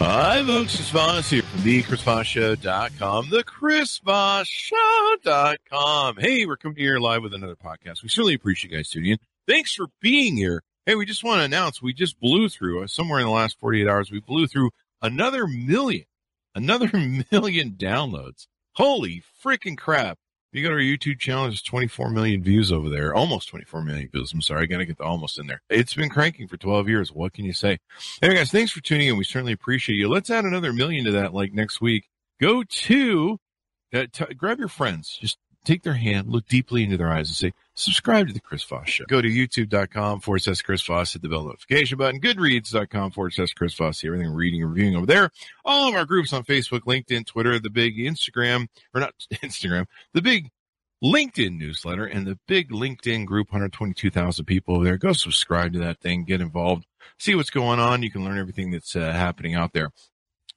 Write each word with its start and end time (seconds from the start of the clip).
Hi, 0.00 0.44
folks. 0.46 0.76
Chris 0.76 0.90
Voss 0.90 1.28
here 1.30 1.42
from 1.42 1.62
the 1.64 1.82
ChrisVossShow.com, 1.82 3.30
the 3.30 3.42
ChrisVossShow.com. 3.42 6.16
Hey, 6.18 6.46
we're 6.46 6.56
coming 6.56 6.78
here 6.78 7.00
live 7.00 7.24
with 7.24 7.34
another 7.34 7.56
podcast. 7.56 8.04
We 8.04 8.08
certainly 8.08 8.34
appreciate 8.34 8.70
you 8.70 8.76
guys 8.76 8.90
tuning 8.90 9.10
in. 9.12 9.18
Thanks 9.48 9.74
for 9.74 9.86
being 10.00 10.36
here. 10.36 10.62
Hey, 10.86 10.94
we 10.94 11.04
just 11.04 11.24
want 11.24 11.40
to 11.40 11.44
announce 11.44 11.82
we 11.82 11.92
just 11.92 12.20
blew 12.20 12.48
through, 12.48 12.84
uh, 12.84 12.86
somewhere 12.86 13.18
in 13.18 13.26
the 13.26 13.32
last 13.32 13.58
48 13.58 13.88
hours, 13.88 14.12
we 14.12 14.20
blew 14.20 14.46
through 14.46 14.70
another 15.02 15.48
million, 15.48 16.04
another 16.54 16.88
million 17.32 17.72
downloads. 17.72 18.46
Holy 18.74 19.24
freaking 19.44 19.76
crap. 19.76 20.16
If 20.50 20.58
you 20.58 20.62
go 20.62 20.70
to 20.70 20.76
our 20.76 20.80
YouTube 20.80 21.18
channel, 21.18 21.44
there's 21.44 21.60
24 21.60 22.08
million 22.08 22.42
views 22.42 22.72
over 22.72 22.88
there. 22.88 23.14
Almost 23.14 23.50
24 23.50 23.82
million 23.82 24.08
views. 24.10 24.32
I'm 24.32 24.40
sorry. 24.40 24.62
I 24.62 24.66
got 24.66 24.78
to 24.78 24.86
get 24.86 24.96
the 24.96 25.04
almost 25.04 25.38
in 25.38 25.46
there. 25.46 25.60
It's 25.68 25.92
been 25.92 26.08
cranking 26.08 26.48
for 26.48 26.56
12 26.56 26.88
years. 26.88 27.12
What 27.12 27.34
can 27.34 27.44
you 27.44 27.52
say? 27.52 27.78
Anyway, 28.22 28.38
guys, 28.38 28.50
thanks 28.50 28.72
for 28.72 28.80
tuning 28.80 29.08
in. 29.08 29.18
We 29.18 29.24
certainly 29.24 29.52
appreciate 29.52 29.96
you. 29.96 30.08
Let's 30.08 30.30
add 30.30 30.46
another 30.46 30.72
million 30.72 31.04
to 31.04 31.12
that 31.12 31.34
like 31.34 31.52
next 31.52 31.82
week. 31.82 32.08
Go 32.40 32.62
to, 32.62 33.38
uh, 33.92 34.06
t- 34.10 34.34
grab 34.34 34.58
your 34.58 34.68
friends. 34.68 35.18
Just 35.20 35.36
take 35.68 35.82
their 35.82 35.94
hand, 35.94 36.28
look 36.28 36.46
deeply 36.46 36.82
into 36.82 36.96
their 36.96 37.10
eyes 37.10 37.28
and 37.28 37.36
say, 37.36 37.52
subscribe 37.74 38.26
to 38.26 38.32
the 38.32 38.40
Chris 38.40 38.62
Voss 38.64 38.88
Show. 38.88 39.04
Go 39.06 39.20
to 39.20 39.28
youtube.com 39.28 40.20
forward 40.20 40.40
slash 40.40 40.62
Chris 40.62 40.82
Voss, 40.82 41.12
hit 41.12 41.20
the 41.22 41.28
bell 41.28 41.44
notification 41.44 41.98
button, 41.98 42.20
goodreads.com 42.20 43.10
forward 43.10 43.34
slash 43.34 43.52
Chris 43.52 43.74
Voss, 43.74 43.98
see 43.98 44.08
everything 44.08 44.32
reading 44.32 44.62
and 44.62 44.72
reviewing 44.72 44.96
over 44.96 45.06
there. 45.06 45.30
All 45.64 45.88
of 45.88 45.94
our 45.94 46.06
groups 46.06 46.32
on 46.32 46.44
Facebook, 46.44 46.80
LinkedIn, 46.80 47.26
Twitter, 47.26 47.58
the 47.58 47.70
big 47.70 47.98
Instagram, 47.98 48.68
or 48.94 49.00
not 49.00 49.14
Instagram, 49.34 49.86
the 50.14 50.22
big 50.22 50.50
LinkedIn 51.04 51.58
newsletter 51.58 52.06
and 52.06 52.26
the 52.26 52.38
big 52.48 52.70
LinkedIn 52.70 53.26
group, 53.26 53.48
122,000 53.52 54.44
people 54.46 54.76
over 54.76 54.84
there. 54.84 54.96
Go 54.96 55.12
subscribe 55.12 55.74
to 55.74 55.78
that 55.80 56.00
thing, 56.00 56.24
get 56.24 56.40
involved, 56.40 56.86
see 57.18 57.34
what's 57.34 57.50
going 57.50 57.78
on. 57.78 58.02
You 58.02 58.10
can 58.10 58.24
learn 58.24 58.38
everything 58.38 58.70
that's 58.70 58.96
uh, 58.96 59.12
happening 59.12 59.54
out 59.54 59.74
there. 59.74 59.90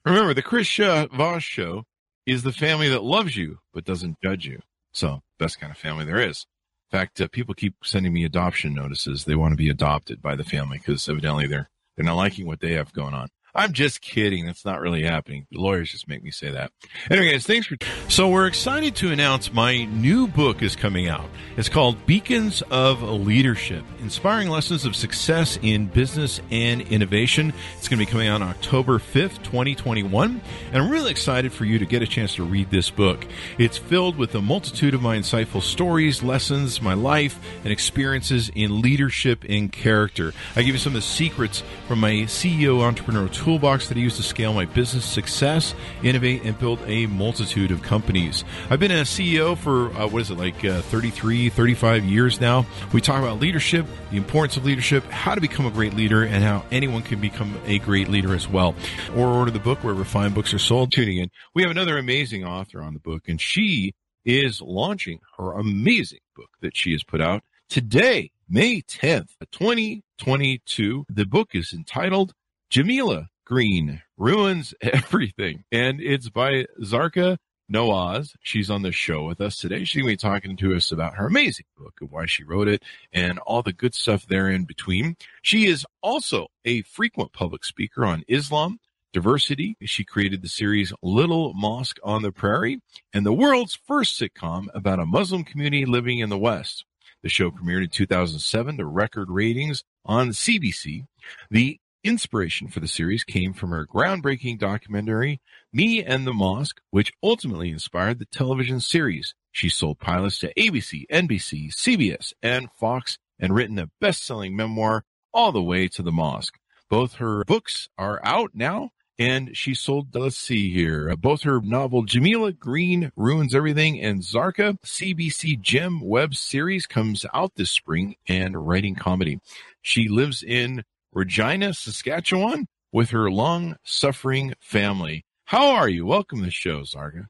Remember, 0.05 0.33
the 0.33 0.41
Chris 0.41 0.79
uh, 0.79 1.07
Voss 1.13 1.43
Show 1.43 1.83
is 2.25 2.43
the 2.43 2.53
family 2.53 2.87
that 2.89 3.03
loves 3.03 3.35
you 3.35 3.59
but 3.73 3.83
doesn't 3.83 4.15
judge 4.23 4.45
you. 4.45 4.61
So, 4.93 5.21
best 5.39 5.59
kind 5.59 5.71
of 5.71 5.77
family 5.77 6.05
there 6.05 6.19
is. 6.19 6.45
In 6.91 6.99
fact, 6.99 7.21
uh, 7.21 7.27
people 7.31 7.53
keep 7.53 7.75
sending 7.83 8.13
me 8.13 8.25
adoption 8.25 8.73
notices. 8.73 9.23
They 9.23 9.35
want 9.35 9.53
to 9.53 9.57
be 9.57 9.69
adopted 9.69 10.21
by 10.21 10.35
the 10.35 10.43
family 10.43 10.77
because 10.77 11.07
evidently 11.07 11.47
they're 11.47 11.69
they're 11.95 12.05
not 12.05 12.17
liking 12.17 12.45
what 12.47 12.59
they 12.59 12.73
have 12.73 12.93
going 12.93 13.13
on. 13.13 13.29
I'm 13.53 13.73
just 13.73 14.01
kidding. 14.01 14.45
That's 14.45 14.65
not 14.65 14.79
really 14.79 15.03
happening. 15.03 15.45
The 15.51 15.59
lawyers 15.59 15.91
just 15.91 16.07
make 16.07 16.23
me 16.23 16.31
say 16.31 16.51
that. 16.51 16.71
Anyway, 17.09 17.31
guys, 17.31 17.45
thanks 17.45 17.67
for. 17.67 17.75
So 18.07 18.29
we're 18.29 18.47
excited 18.47 18.95
to 18.97 19.11
announce 19.11 19.53
my 19.53 19.85
new 19.85 20.27
book 20.27 20.61
is 20.61 20.75
coming 20.75 21.09
out. 21.09 21.29
It's 21.57 21.69
called 21.69 22.05
Beacons 22.05 22.61
of 22.71 23.03
Leadership: 23.03 23.83
Inspiring 23.99 24.49
Lessons 24.49 24.85
of 24.85 24.95
Success 24.95 25.59
in 25.61 25.87
Business 25.87 26.41
and 26.49 26.81
Innovation. 26.81 27.53
It's 27.77 27.87
going 27.87 27.99
to 27.99 28.05
be 28.05 28.11
coming 28.11 28.27
out 28.27 28.41
on 28.41 28.49
October 28.49 28.99
5th, 28.99 29.43
2021, 29.43 30.41
and 30.71 30.81
I'm 30.81 30.89
really 30.89 31.11
excited 31.11 31.51
for 31.51 31.65
you 31.65 31.79
to 31.79 31.85
get 31.85 32.01
a 32.01 32.07
chance 32.07 32.35
to 32.35 32.43
read 32.43 32.71
this 32.71 32.89
book. 32.89 33.25
It's 33.57 33.77
filled 33.77 34.15
with 34.15 34.33
a 34.35 34.41
multitude 34.41 34.93
of 34.93 35.01
my 35.01 35.17
insightful 35.17 35.61
stories, 35.61 36.23
lessons, 36.23 36.81
my 36.81 36.93
life, 36.93 37.39
and 37.63 37.71
experiences 37.71 38.49
in 38.55 38.81
leadership 38.81 39.43
and 39.49 39.71
character. 39.71 40.33
I 40.55 40.61
give 40.61 40.73
you 40.73 40.79
some 40.79 40.91
of 40.91 40.95
the 40.95 41.01
secrets 41.01 41.63
from 41.87 41.99
my 41.99 42.11
CEO 42.23 42.81
entrepreneur 42.81 43.27
toolbox 43.41 43.87
that 43.87 43.97
I 43.97 43.99
use 43.99 44.17
to 44.17 44.23
scale 44.23 44.53
my 44.53 44.65
business 44.65 45.03
success, 45.03 45.73
innovate, 46.03 46.43
and 46.43 46.57
build 46.59 46.79
a 46.85 47.07
multitude 47.07 47.71
of 47.71 47.81
companies. 47.81 48.43
I've 48.69 48.79
been 48.79 48.91
a 48.91 49.01
CEO 49.01 49.57
for, 49.57 49.87
uh, 49.97 50.07
what 50.07 50.21
is 50.21 50.29
it, 50.29 50.37
like 50.37 50.63
uh, 50.63 50.81
33, 50.83 51.49
35 51.49 52.05
years 52.05 52.39
now. 52.39 52.67
We 52.93 53.01
talk 53.01 53.19
about 53.19 53.39
leadership, 53.39 53.87
the 54.11 54.17
importance 54.17 54.57
of 54.57 54.65
leadership, 54.65 55.03
how 55.05 55.33
to 55.33 55.41
become 55.41 55.65
a 55.65 55.71
great 55.71 55.95
leader, 55.95 56.23
and 56.23 56.43
how 56.43 56.63
anyone 56.69 57.01
can 57.01 57.19
become 57.19 57.59
a 57.65 57.79
great 57.79 58.09
leader 58.09 58.35
as 58.35 58.47
well. 58.47 58.75
Or 59.15 59.27
order 59.27 59.49
the 59.49 59.59
book 59.59 59.83
wherever 59.83 60.05
fine 60.05 60.33
books 60.33 60.53
are 60.53 60.59
sold. 60.59 60.91
Tuning 60.91 61.17
in. 61.17 61.31
We 61.55 61.63
have 61.63 61.71
another 61.71 61.97
amazing 61.97 62.45
author 62.45 62.79
on 62.83 62.93
the 62.93 62.99
book, 62.99 63.23
and 63.27 63.41
she 63.41 63.93
is 64.23 64.61
launching 64.61 65.19
her 65.37 65.53
amazing 65.53 66.19
book 66.35 66.49
that 66.61 66.77
she 66.77 66.91
has 66.91 67.03
put 67.03 67.21
out 67.21 67.41
today, 67.69 68.29
May 68.47 68.81
10th, 68.83 69.29
2022. 69.51 71.05
The 71.09 71.25
book 71.25 71.55
is 71.55 71.73
entitled 71.73 72.33
Jameela 72.71 73.27
Green 73.51 74.01
ruins 74.15 74.73
everything. 74.81 75.65
And 75.73 75.99
it's 75.99 76.29
by 76.29 76.67
Zarqa 76.81 77.37
Nawaz. 77.69 78.33
She's 78.41 78.69
on 78.69 78.81
the 78.81 78.93
show 78.93 79.25
with 79.25 79.41
us 79.41 79.57
today. 79.57 79.83
She's 79.83 80.01
going 80.01 80.17
to 80.17 80.25
be 80.25 80.29
talking 80.29 80.55
to 80.55 80.73
us 80.73 80.89
about 80.89 81.15
her 81.15 81.27
amazing 81.27 81.65
book 81.77 81.95
and 81.99 82.09
why 82.09 82.27
she 82.27 82.45
wrote 82.45 82.69
it 82.69 82.81
and 83.11 83.39
all 83.39 83.61
the 83.61 83.73
good 83.73 83.93
stuff 83.93 84.25
there 84.25 84.49
in 84.49 84.63
between. 84.63 85.17
She 85.41 85.65
is 85.65 85.85
also 86.01 86.47
a 86.63 86.83
frequent 86.83 87.33
public 87.33 87.65
speaker 87.65 88.05
on 88.05 88.23
Islam, 88.29 88.79
diversity. 89.11 89.75
She 89.81 90.05
created 90.05 90.43
the 90.43 90.47
series 90.47 90.93
Little 91.03 91.53
Mosque 91.53 91.99
on 92.05 92.21
the 92.21 92.31
Prairie 92.31 92.79
and 93.11 93.25
the 93.25 93.33
world's 93.33 93.77
first 93.85 94.17
sitcom 94.17 94.67
about 94.73 94.99
a 94.99 95.05
Muslim 95.05 95.43
community 95.43 95.83
living 95.83 96.19
in 96.19 96.29
the 96.29 96.37
West. 96.37 96.85
The 97.21 97.27
show 97.27 97.51
premiered 97.51 97.83
in 97.83 97.89
2007 97.89 98.77
to 98.77 98.85
record 98.85 99.29
ratings 99.29 99.83
on 100.05 100.29
CBC. 100.29 101.05
The 101.49 101.80
Inspiration 102.03 102.67
for 102.67 102.79
the 102.79 102.87
series 102.87 103.23
came 103.23 103.53
from 103.53 103.69
her 103.69 103.85
groundbreaking 103.85 104.57
documentary, 104.57 105.39
Me 105.71 106.03
and 106.03 106.25
the 106.25 106.33
Mosque, 106.33 106.81
which 106.89 107.13
ultimately 107.21 107.69
inspired 107.69 108.17
the 108.17 108.25
television 108.25 108.79
series. 108.79 109.35
She 109.51 109.69
sold 109.69 109.99
pilots 109.99 110.39
to 110.39 110.51
ABC, 110.55 111.05
NBC, 111.11 111.71
CBS, 111.71 112.33
and 112.41 112.71
Fox, 112.71 113.19
and 113.39 113.53
written 113.53 113.77
a 113.77 113.91
best-selling 113.99 114.55
memoir 114.55 115.03
all 115.31 115.51
the 115.51 115.61
way 115.61 115.87
to 115.89 116.01
the 116.01 116.11
mosque. 116.11 116.57
Both 116.89 117.15
her 117.15 117.43
books 117.43 117.87
are 117.99 118.19
out 118.23 118.49
now, 118.55 118.89
and 119.19 119.55
she 119.55 119.75
sold, 119.75 120.15
let's 120.15 120.37
see 120.37 120.73
here, 120.73 121.15
both 121.17 121.43
her 121.43 121.61
novel 121.61 122.03
Jameela 122.03 122.57
Green 122.57 123.11
Ruins 123.15 123.53
Everything 123.53 124.01
and 124.01 124.21
Zarqa 124.21 124.79
CBC 124.83 125.61
Gem 125.61 126.01
web 126.01 126.33
series 126.33 126.87
comes 126.87 127.27
out 127.31 127.53
this 127.55 127.69
spring 127.69 128.15
and 128.27 128.67
writing 128.67 128.95
comedy. 128.95 129.39
She 129.83 130.07
lives 130.07 130.41
in 130.41 130.83
Regina, 131.13 131.73
Saskatchewan, 131.73 132.67
with 132.93 133.09
her 133.09 133.29
long 133.29 133.75
suffering 133.83 134.53
family. 134.61 135.25
How 135.43 135.71
are 135.71 135.89
you? 135.89 136.05
Welcome 136.05 136.39
to 136.39 136.45
the 136.45 136.51
show, 136.51 136.81
Zarqa. 136.81 137.25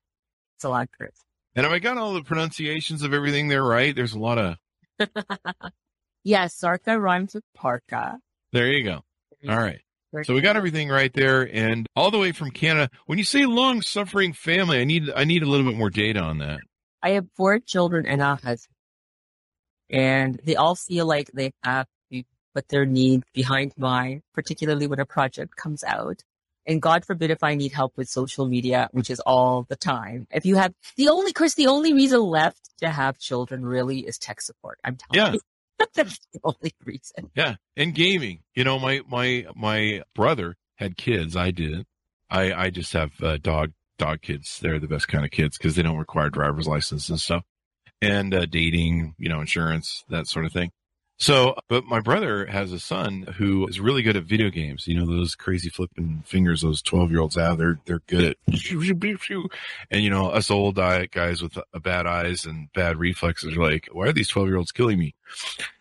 It's 0.55 0.63
a 0.63 0.69
lot, 0.69 0.89
Chris. 0.95 1.15
And 1.55 1.63
have 1.65 1.73
I 1.73 1.79
got 1.79 1.97
all 1.97 2.13
the 2.13 2.21
pronunciations 2.21 3.01
of 3.01 3.11
everything 3.11 3.47
there 3.47 3.63
right? 3.63 3.95
There's 3.95 4.13
a 4.13 4.19
lot 4.19 4.37
of. 4.37 4.57
yes, 6.23 6.59
Zarqa 6.61 7.01
rhymes 7.01 7.33
with 7.33 7.43
parka. 7.55 8.19
There 8.53 8.67
you 8.67 8.83
go. 8.83 9.01
Mm-hmm. 9.43 9.49
All 9.49 9.57
right. 9.57 9.81
So 10.23 10.35
we 10.35 10.41
got 10.41 10.57
everything 10.57 10.89
right 10.89 11.11
there, 11.13 11.49
and 11.55 11.87
all 11.95 12.11
the 12.11 12.19
way 12.19 12.33
from 12.33 12.51
Canada. 12.51 12.89
When 13.05 13.17
you 13.17 13.23
say 13.23 13.45
long 13.45 13.81
suffering 13.81 14.33
family, 14.33 14.79
I 14.79 14.83
need 14.83 15.09
I 15.15 15.23
need 15.23 15.41
a 15.41 15.45
little 15.45 15.65
bit 15.65 15.77
more 15.77 15.89
data 15.89 16.19
on 16.19 16.39
that. 16.39 16.59
I 17.01 17.11
have 17.11 17.25
four 17.37 17.59
children 17.59 18.05
and 18.05 18.21
a 18.21 18.35
husband, 18.35 18.75
and 19.89 20.39
they 20.43 20.57
all 20.57 20.75
feel 20.75 21.05
like 21.05 21.31
they 21.33 21.53
have 21.63 21.87
put 22.53 22.67
their 22.69 22.85
needs 22.85 23.23
behind 23.33 23.73
mine, 23.77 24.21
particularly 24.33 24.87
when 24.87 24.99
a 24.99 25.05
project 25.05 25.55
comes 25.55 25.83
out. 25.83 26.23
And 26.67 26.81
God 26.81 27.05
forbid 27.05 27.31
if 27.31 27.43
I 27.43 27.55
need 27.55 27.71
help 27.71 27.97
with 27.97 28.07
social 28.07 28.45
media, 28.47 28.87
which 28.91 29.09
is 29.09 29.19
all 29.21 29.65
the 29.67 29.75
time. 29.75 30.27
If 30.31 30.45
you 30.45 30.55
have 30.57 30.73
the 30.95 31.09
only, 31.09 31.33
Chris, 31.33 31.55
the 31.55 31.67
only 31.67 31.93
reason 31.93 32.21
left 32.21 32.69
to 32.79 32.89
have 32.89 33.17
children 33.17 33.65
really 33.65 33.99
is 34.01 34.17
tech 34.19 34.41
support. 34.41 34.79
I'm 34.83 34.97
telling 34.97 35.33
Yeah. 35.33 35.33
you. 35.33 35.39
That's 35.95 36.19
the 36.31 36.39
only 36.43 36.73
reason. 36.85 37.31
Yeah, 37.35 37.55
and 37.75 37.95
gaming. 37.95 38.41
You 38.53 38.63
know, 38.63 38.77
my 38.77 39.01
my 39.09 39.47
my 39.55 40.03
brother 40.13 40.55
had 40.75 40.95
kids. 40.95 41.35
I 41.35 41.49
didn't. 41.49 41.87
I 42.29 42.53
I 42.53 42.69
just 42.69 42.93
have 42.93 43.11
uh, 43.23 43.37
dog 43.37 43.71
dog 43.97 44.21
kids. 44.21 44.59
They're 44.59 44.79
the 44.79 44.87
best 44.87 45.07
kind 45.07 45.25
of 45.25 45.31
kids 45.31 45.57
because 45.57 45.75
they 45.75 45.81
don't 45.81 45.97
require 45.97 46.29
driver's 46.29 46.67
license 46.67 47.09
and 47.09 47.19
stuff, 47.19 47.43
and 47.99 48.31
uh, 48.31 48.45
dating, 48.45 49.15
you 49.17 49.27
know, 49.29 49.41
insurance, 49.41 50.03
that 50.09 50.27
sort 50.27 50.45
of 50.45 50.53
thing. 50.53 50.69
So, 51.21 51.55
but 51.69 51.85
my 51.85 51.99
brother 51.99 52.47
has 52.47 52.71
a 52.71 52.79
son 52.79 53.21
who 53.37 53.67
is 53.67 53.79
really 53.79 54.01
good 54.01 54.17
at 54.17 54.23
video 54.23 54.49
games. 54.49 54.87
You 54.87 54.95
know, 54.95 55.05
those 55.05 55.35
crazy 55.35 55.69
flipping 55.69 56.23
fingers 56.25 56.61
those 56.61 56.81
12 56.81 57.11
year 57.11 57.19
olds 57.19 57.35
have, 57.35 57.59
they're, 57.59 57.79
they're 57.85 58.01
good 58.07 58.23
at, 58.23 58.37
and 59.91 60.03
you 60.03 60.09
know, 60.09 60.31
us 60.31 60.49
old 60.49 60.77
guys 60.77 61.43
with 61.43 61.59
bad 61.83 62.07
eyes 62.07 62.45
and 62.45 62.73
bad 62.73 62.97
reflexes 62.97 63.55
are 63.55 63.61
like, 63.61 63.87
why 63.91 64.07
are 64.07 64.11
these 64.11 64.29
12 64.29 64.47
year 64.47 64.57
olds 64.57 64.71
killing 64.71 64.97
me? 64.97 65.13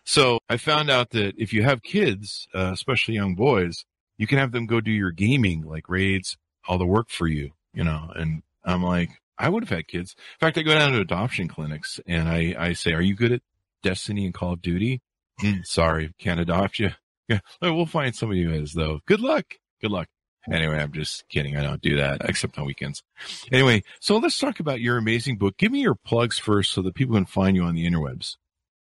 So 0.03 0.37
I 0.47 0.57
found 0.57 0.91
out 0.91 1.09
that 1.09 1.33
if 1.39 1.53
you 1.53 1.63
have 1.63 1.81
kids, 1.81 2.47
uh, 2.53 2.69
especially 2.71 3.15
young 3.15 3.33
boys, 3.33 3.83
you 4.19 4.27
can 4.27 4.37
have 4.37 4.51
them 4.51 4.67
go 4.67 4.79
do 4.79 4.91
your 4.91 5.09
gaming, 5.09 5.63
like 5.63 5.89
raids, 5.89 6.37
all 6.67 6.77
the 6.77 6.85
work 6.85 7.09
for 7.09 7.25
you, 7.25 7.49
you 7.73 7.83
know, 7.83 8.11
and 8.15 8.43
I'm 8.63 8.83
like, 8.83 9.09
I 9.39 9.49
would 9.49 9.63
have 9.63 9.75
had 9.75 9.87
kids. 9.87 10.13
In 10.39 10.45
fact, 10.45 10.59
I 10.59 10.61
go 10.61 10.75
down 10.75 10.91
to 10.91 10.99
adoption 10.99 11.47
clinics 11.47 11.99
and 12.05 12.29
I, 12.29 12.53
I 12.59 12.73
say, 12.73 12.93
are 12.93 13.01
you 13.01 13.15
good 13.15 13.31
at 13.31 13.41
Destiny 13.81 14.25
and 14.25 14.35
Call 14.35 14.53
of 14.53 14.61
Duty? 14.61 15.01
Mm, 15.41 15.65
sorry, 15.65 16.13
can't 16.19 16.39
adopt 16.39 16.79
you. 16.79 16.91
Yeah, 17.27 17.39
we'll 17.61 17.85
find 17.85 18.15
somebody 18.15 18.43
who 18.43 18.51
is 18.51 18.73
though. 18.73 18.99
Good 19.05 19.21
luck. 19.21 19.45
Good 19.81 19.91
luck. 19.91 20.07
Anyway, 20.51 20.77
I'm 20.77 20.91
just 20.91 21.23
kidding. 21.29 21.55
I 21.55 21.61
don't 21.61 21.81
do 21.81 21.97
that 21.97 22.21
except 22.25 22.57
on 22.57 22.65
weekends. 22.65 23.03
Anyway, 23.51 23.83
so 23.99 24.17
let's 24.17 24.39
talk 24.39 24.59
about 24.59 24.81
your 24.81 24.97
amazing 24.97 25.37
book. 25.37 25.55
Give 25.57 25.71
me 25.71 25.81
your 25.81 25.95
plugs 25.95 26.39
first 26.39 26.71
so 26.71 26.81
that 26.81 26.95
people 26.95 27.15
can 27.15 27.25
find 27.25 27.55
you 27.55 27.63
on 27.63 27.75
the 27.75 27.85
interwebs. 27.87 28.37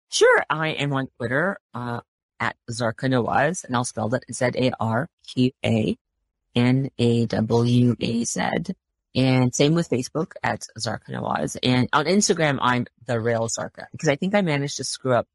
Sure. 0.09 0.43
I 0.49 0.69
am 0.69 0.93
on 0.93 1.07
Twitter, 1.17 1.57
uh, 1.73 2.01
at 2.39 2.55
Zarqa 2.69 3.09
Nawaz, 3.09 3.63
and 3.65 3.75
I'll 3.75 3.83
spell 3.83 4.09
that 4.09 4.23
Z-A-R-Q-A-N-A-W-A-Z. 4.31 4.73
And 9.15 9.55
same 9.55 9.73
with 9.73 9.89
Facebook 9.89 10.33
at 10.43 10.67
Zarqa 10.77 11.09
Nawaz. 11.09 11.57
And 11.63 11.89
on 11.91 12.05
Instagram, 12.05 12.59
I'm 12.61 12.85
the 13.07 13.19
real 13.19 13.47
Zarqa 13.47 13.85
because 13.91 14.09
I 14.09 14.15
think 14.15 14.35
I 14.35 14.41
managed 14.41 14.77
to 14.77 14.83
screw 14.83 15.13
up 15.13 15.27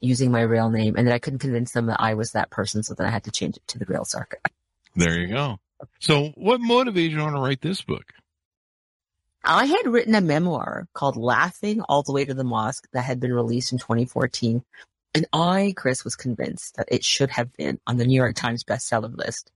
using 0.00 0.30
my 0.30 0.42
real 0.42 0.70
name 0.70 0.94
and 0.96 1.06
then 1.06 1.14
I 1.14 1.18
couldn't 1.18 1.38
convince 1.38 1.72
them 1.72 1.86
that 1.86 2.00
I 2.00 2.14
was 2.14 2.32
that 2.32 2.50
person. 2.50 2.82
So 2.82 2.94
then 2.94 3.06
I 3.06 3.10
had 3.10 3.24
to 3.24 3.30
change 3.30 3.56
it 3.56 3.66
to 3.68 3.78
the 3.78 3.86
real 3.86 4.04
Zarqa. 4.04 4.36
There 4.94 5.18
you 5.18 5.28
go. 5.28 5.58
So 6.00 6.32
what 6.36 6.60
motivated 6.60 7.12
you 7.12 7.18
to 7.18 7.40
write 7.40 7.60
this 7.60 7.82
book? 7.82 8.04
I 9.44 9.66
had 9.66 9.86
written 9.86 10.14
a 10.14 10.20
memoir 10.20 10.88
called 10.92 11.16
Laughing 11.16 11.80
All 11.82 12.02
the 12.02 12.12
Way 12.12 12.24
to 12.24 12.34
the 12.34 12.44
Mosque 12.44 12.88
that 12.92 13.02
had 13.02 13.20
been 13.20 13.32
released 13.32 13.72
in 13.72 13.78
2014. 13.78 14.64
And 15.14 15.26
I, 15.32 15.72
Chris, 15.76 16.04
was 16.04 16.16
convinced 16.16 16.76
that 16.76 16.88
it 16.90 17.04
should 17.04 17.30
have 17.30 17.52
been 17.52 17.78
on 17.86 17.96
the 17.96 18.04
New 18.04 18.16
York 18.16 18.34
Times 18.34 18.64
bestseller 18.64 19.16
list. 19.16 19.52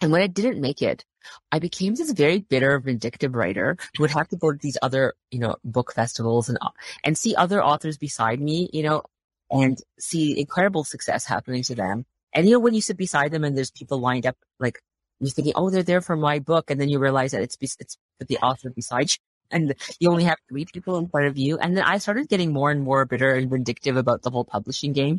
And 0.00 0.10
when 0.10 0.22
it 0.22 0.34
didn't 0.34 0.60
make 0.60 0.82
it, 0.82 1.04
I 1.52 1.60
became 1.60 1.94
this 1.94 2.10
very 2.10 2.40
bitter, 2.40 2.80
vindictive 2.80 3.34
writer 3.34 3.76
who 3.96 4.02
would 4.02 4.10
have 4.10 4.28
to 4.28 4.36
go 4.36 4.50
to 4.50 4.58
these 4.58 4.76
other, 4.82 5.14
you 5.30 5.38
know, 5.38 5.54
book 5.64 5.92
festivals 5.94 6.48
and, 6.48 6.58
and 7.04 7.16
see 7.16 7.36
other 7.36 7.62
authors 7.62 7.96
beside 7.96 8.40
me, 8.40 8.68
you 8.72 8.82
know, 8.82 9.04
and 9.52 9.78
see 9.98 10.40
incredible 10.40 10.82
success 10.82 11.26
happening 11.26 11.62
to 11.64 11.74
them. 11.74 12.06
And 12.34 12.46
you 12.46 12.54
know, 12.54 12.58
when 12.58 12.74
you 12.74 12.80
sit 12.80 12.96
beside 12.96 13.30
them 13.30 13.44
and 13.44 13.56
there's 13.56 13.70
people 13.70 14.00
lined 14.00 14.26
up, 14.26 14.36
like 14.58 14.80
you're 15.20 15.30
thinking, 15.30 15.52
oh, 15.54 15.70
they're 15.70 15.82
there 15.82 16.00
for 16.00 16.16
my 16.16 16.38
book. 16.38 16.70
And 16.70 16.80
then 16.80 16.88
you 16.88 16.98
realize 16.98 17.32
that 17.32 17.42
it's, 17.42 17.56
it's 17.60 17.98
the 18.26 18.38
author 18.38 18.70
beside 18.70 19.10
you 19.10 19.16
and 19.52 19.74
you 20.00 20.10
only 20.10 20.24
have 20.24 20.38
three 20.48 20.64
people 20.64 20.96
in 20.96 21.08
front 21.08 21.26
of 21.26 21.36
you. 21.36 21.58
And 21.58 21.76
then 21.76 21.84
I 21.84 21.98
started 21.98 22.28
getting 22.28 22.52
more 22.52 22.70
and 22.70 22.82
more 22.82 23.04
bitter 23.04 23.34
and 23.34 23.50
vindictive 23.50 23.96
about 23.96 24.22
the 24.22 24.30
whole 24.30 24.46
publishing 24.46 24.94
game. 24.94 25.18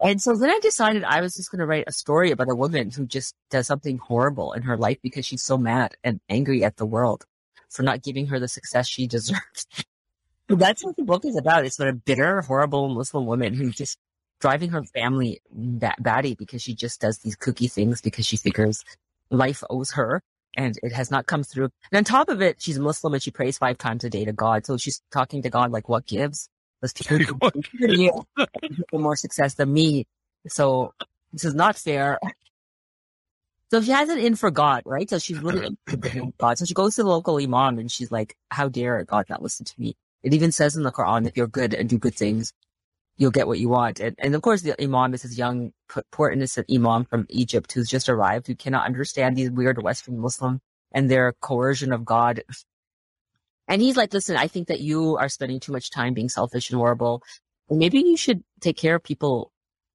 And 0.00 0.20
so 0.20 0.34
then 0.34 0.50
I 0.50 0.58
decided 0.60 1.04
I 1.04 1.20
was 1.20 1.34
just 1.34 1.50
going 1.50 1.60
to 1.60 1.66
write 1.66 1.84
a 1.86 1.92
story 1.92 2.30
about 2.30 2.50
a 2.50 2.54
woman 2.54 2.90
who 2.90 3.06
just 3.06 3.34
does 3.50 3.66
something 3.66 3.98
horrible 3.98 4.52
in 4.52 4.62
her 4.62 4.76
life 4.76 4.98
because 5.02 5.26
she's 5.26 5.42
so 5.42 5.58
mad 5.58 5.96
and 6.02 6.20
angry 6.28 6.64
at 6.64 6.76
the 6.76 6.86
world 6.86 7.24
for 7.68 7.82
not 7.82 8.02
giving 8.02 8.26
her 8.26 8.38
the 8.38 8.48
success 8.48 8.88
she 8.88 9.06
deserves. 9.08 9.66
That's 10.48 10.84
what 10.84 10.96
the 10.96 11.04
book 11.04 11.24
is 11.24 11.36
about. 11.36 11.64
It's 11.64 11.78
about 11.78 11.88
a 11.88 11.94
bitter, 11.94 12.42
horrible 12.42 12.88
Muslim 12.88 13.26
woman 13.26 13.54
who's 13.54 13.74
just 13.74 13.98
driving 14.40 14.70
her 14.70 14.82
family 14.82 15.40
batty 15.50 16.34
because 16.34 16.62
she 16.62 16.74
just 16.74 17.00
does 17.00 17.18
these 17.18 17.36
kooky 17.36 17.70
things 17.70 18.00
because 18.00 18.26
she 18.26 18.36
figures 18.36 18.84
life 19.30 19.62
owes 19.70 19.92
her 19.92 20.20
and 20.56 20.78
it 20.82 20.92
has 20.92 21.10
not 21.10 21.26
come 21.26 21.42
through. 21.42 21.70
And 21.90 21.98
on 21.98 22.04
top 22.04 22.28
of 22.28 22.42
it, 22.42 22.60
she's 22.60 22.78
Muslim 22.78 23.14
and 23.14 23.22
she 23.22 23.30
prays 23.30 23.58
five 23.58 23.78
times 23.78 24.04
a 24.04 24.10
day 24.10 24.24
to 24.24 24.32
God. 24.32 24.66
So 24.66 24.76
she's 24.76 25.00
talking 25.12 25.42
to 25.42 25.50
God 25.50 25.70
like, 25.70 25.88
what 25.88 26.06
gives? 26.06 26.48
Let's 26.82 26.92
take 26.92 27.26
you 27.78 28.24
more 28.92 29.16
success 29.16 29.54
than 29.54 29.72
me. 29.72 30.06
So 30.48 30.92
this 31.32 31.44
is 31.44 31.54
not 31.54 31.76
fair. 31.76 32.18
So 33.70 33.80
she 33.80 33.92
has 33.92 34.08
it 34.10 34.18
in 34.18 34.36
for 34.36 34.50
God, 34.50 34.82
right? 34.84 35.08
So 35.08 35.18
she's 35.18 35.38
really 35.38 35.76
God. 36.38 36.58
So 36.58 36.64
she 36.64 36.74
goes 36.74 36.96
to 36.96 37.04
the 37.04 37.08
local 37.08 37.38
imam 37.38 37.78
and 37.78 37.90
she's 37.90 38.10
like, 38.12 38.36
how 38.50 38.68
dare 38.68 39.02
God 39.04 39.26
not 39.30 39.42
listen 39.42 39.64
to 39.64 39.74
me? 39.78 39.96
It 40.22 40.34
even 40.34 40.52
says 40.52 40.76
in 40.76 40.82
the 40.82 40.92
Quran, 40.92 41.26
if 41.26 41.36
you're 41.36 41.46
good 41.46 41.74
and 41.74 41.88
do 41.88 41.98
good 41.98 42.14
things, 42.14 42.52
you'll 43.16 43.30
get 43.30 43.46
what 43.46 43.58
you 43.58 43.68
want. 43.68 44.00
And, 44.00 44.16
and 44.18 44.34
of 44.34 44.42
course, 44.42 44.62
the 44.62 44.80
imam 44.82 45.14
is 45.14 45.22
this 45.22 45.36
young, 45.36 45.72
poor, 46.10 46.30
innocent 46.30 46.66
imam 46.72 47.04
from 47.04 47.26
Egypt 47.28 47.72
who's 47.72 47.88
just 47.88 48.08
arrived, 48.08 48.46
who 48.46 48.54
cannot 48.54 48.86
understand 48.86 49.36
these 49.36 49.50
weird 49.50 49.82
Western 49.82 50.18
Muslim 50.18 50.60
and 50.92 51.10
their 51.10 51.32
coercion 51.40 51.92
of 51.92 52.04
God. 52.04 52.42
And 53.68 53.80
he's 53.80 53.96
like, 53.96 54.12
listen, 54.12 54.36
I 54.36 54.48
think 54.48 54.68
that 54.68 54.80
you 54.80 55.16
are 55.16 55.28
spending 55.28 55.60
too 55.60 55.72
much 55.72 55.90
time 55.90 56.14
being 56.14 56.28
selfish 56.28 56.70
and 56.70 56.78
horrible. 56.78 57.22
Maybe 57.70 58.00
you 58.00 58.16
should 58.16 58.42
take 58.60 58.76
care 58.76 58.96
of 58.96 59.02
people 59.02 59.52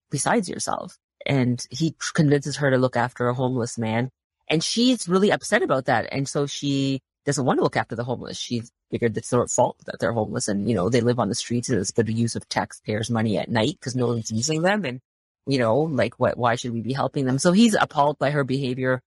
besides 0.10 0.50
yourself. 0.50 0.98
And 1.26 1.64
he 1.70 1.96
convinces 2.14 2.58
her 2.58 2.72
to 2.72 2.78
look 2.78 2.96
after 2.96 3.28
a 3.28 3.34
homeless 3.34 3.78
man. 3.78 4.10
And 4.50 4.64
she's 4.64 5.10
really 5.10 5.32
upset 5.32 5.62
about 5.62 5.86
that. 5.86 6.08
And 6.12 6.28
so 6.28 6.46
she 6.46 7.02
doesn't 7.28 7.46
want 7.46 7.60
to 7.60 7.64
look 7.64 7.76
after 7.76 7.96
the 7.96 8.06
homeless. 8.06 8.38
She 8.38 8.64
figured 8.90 9.18
it's 9.18 9.30
their 9.30 9.46
fault 9.48 9.78
that 9.86 10.00
they're 10.00 10.14
homeless 10.14 10.48
and, 10.48 10.68
you 10.68 10.74
know, 10.74 10.88
they 10.88 11.02
live 11.02 11.20
on 11.20 11.28
the 11.28 11.36
streets 11.36 11.68
and 11.70 11.78
it's 11.78 11.92
good 11.92 12.08
use 12.10 12.38
of 12.38 12.48
taxpayers' 12.48 13.12
money 13.12 13.38
at 13.38 13.50
night 13.50 13.76
because 13.80 13.98
no 13.98 14.08
one's 14.08 14.32
using 14.32 14.62
them. 14.62 14.86
And, 14.86 15.02
you 15.46 15.60
know, 15.60 15.78
like 15.80 16.18
what, 16.18 16.38
why 16.38 16.56
should 16.56 16.72
we 16.72 16.80
be 16.80 16.94
helping 16.94 17.26
them? 17.26 17.38
So 17.38 17.52
he's 17.52 17.76
appalled 17.76 18.18
by 18.18 18.32
her 18.32 18.46
behavior, 18.46 19.02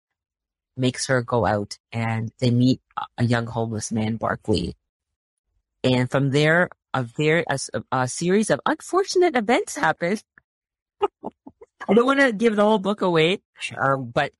makes 0.77 1.07
her 1.07 1.23
go 1.23 1.47
out 1.47 1.79
and 1.93 2.31
they 2.41 2.51
meet 2.51 2.83
a 3.17 3.25
young 3.25 3.47
homeless 3.47 3.91
man, 3.91 4.17
Barkley. 4.17 4.77
And 5.83 6.11
from 6.11 6.31
there, 6.31 6.69
a 6.93 7.03
very, 7.03 7.45
a, 7.49 7.59
a 7.91 8.07
series 8.07 8.51
of 8.51 8.61
unfortunate 8.67 9.35
events 9.35 9.77
happen. 9.77 10.19
I 11.89 11.95
don't 11.95 12.05
want 12.05 12.21
to 12.21 12.33
give 12.33 12.55
the 12.55 12.65
whole 12.65 12.79
book 12.79 13.01
away, 13.01 13.41
um, 13.79 14.11
but 14.11 14.33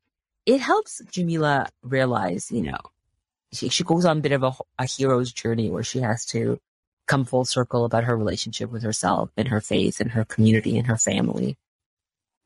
it 0.45 0.61
helps 0.61 1.01
Jameela 1.11 1.69
realize, 1.83 2.51
you 2.51 2.61
know, 2.61 2.77
she, 3.53 3.69
she 3.69 3.85
goes 3.85 4.05
on 4.05 4.19
a 4.19 4.21
bit 4.21 4.33
of 4.33 4.43
a, 4.43 4.53
a 4.79 4.87
hero's 4.87 5.33
journey 5.33 5.71
where 5.71 5.83
she 5.83 6.01
has 6.01 6.25
to 6.27 6.61
come 7.07 7.25
full 7.25 7.45
circle 7.45 7.85
about 7.85 8.05
her 8.05 8.17
relationship 8.17 8.71
with 8.71 8.83
herself 8.83 9.31
and 9.37 9.49
her 9.49 9.61
faith 9.61 10.01
and 10.01 10.13
her 10.13 10.25
community 10.25 10.79
and 10.79 10.87
her 10.87 10.97
family. 10.97 11.57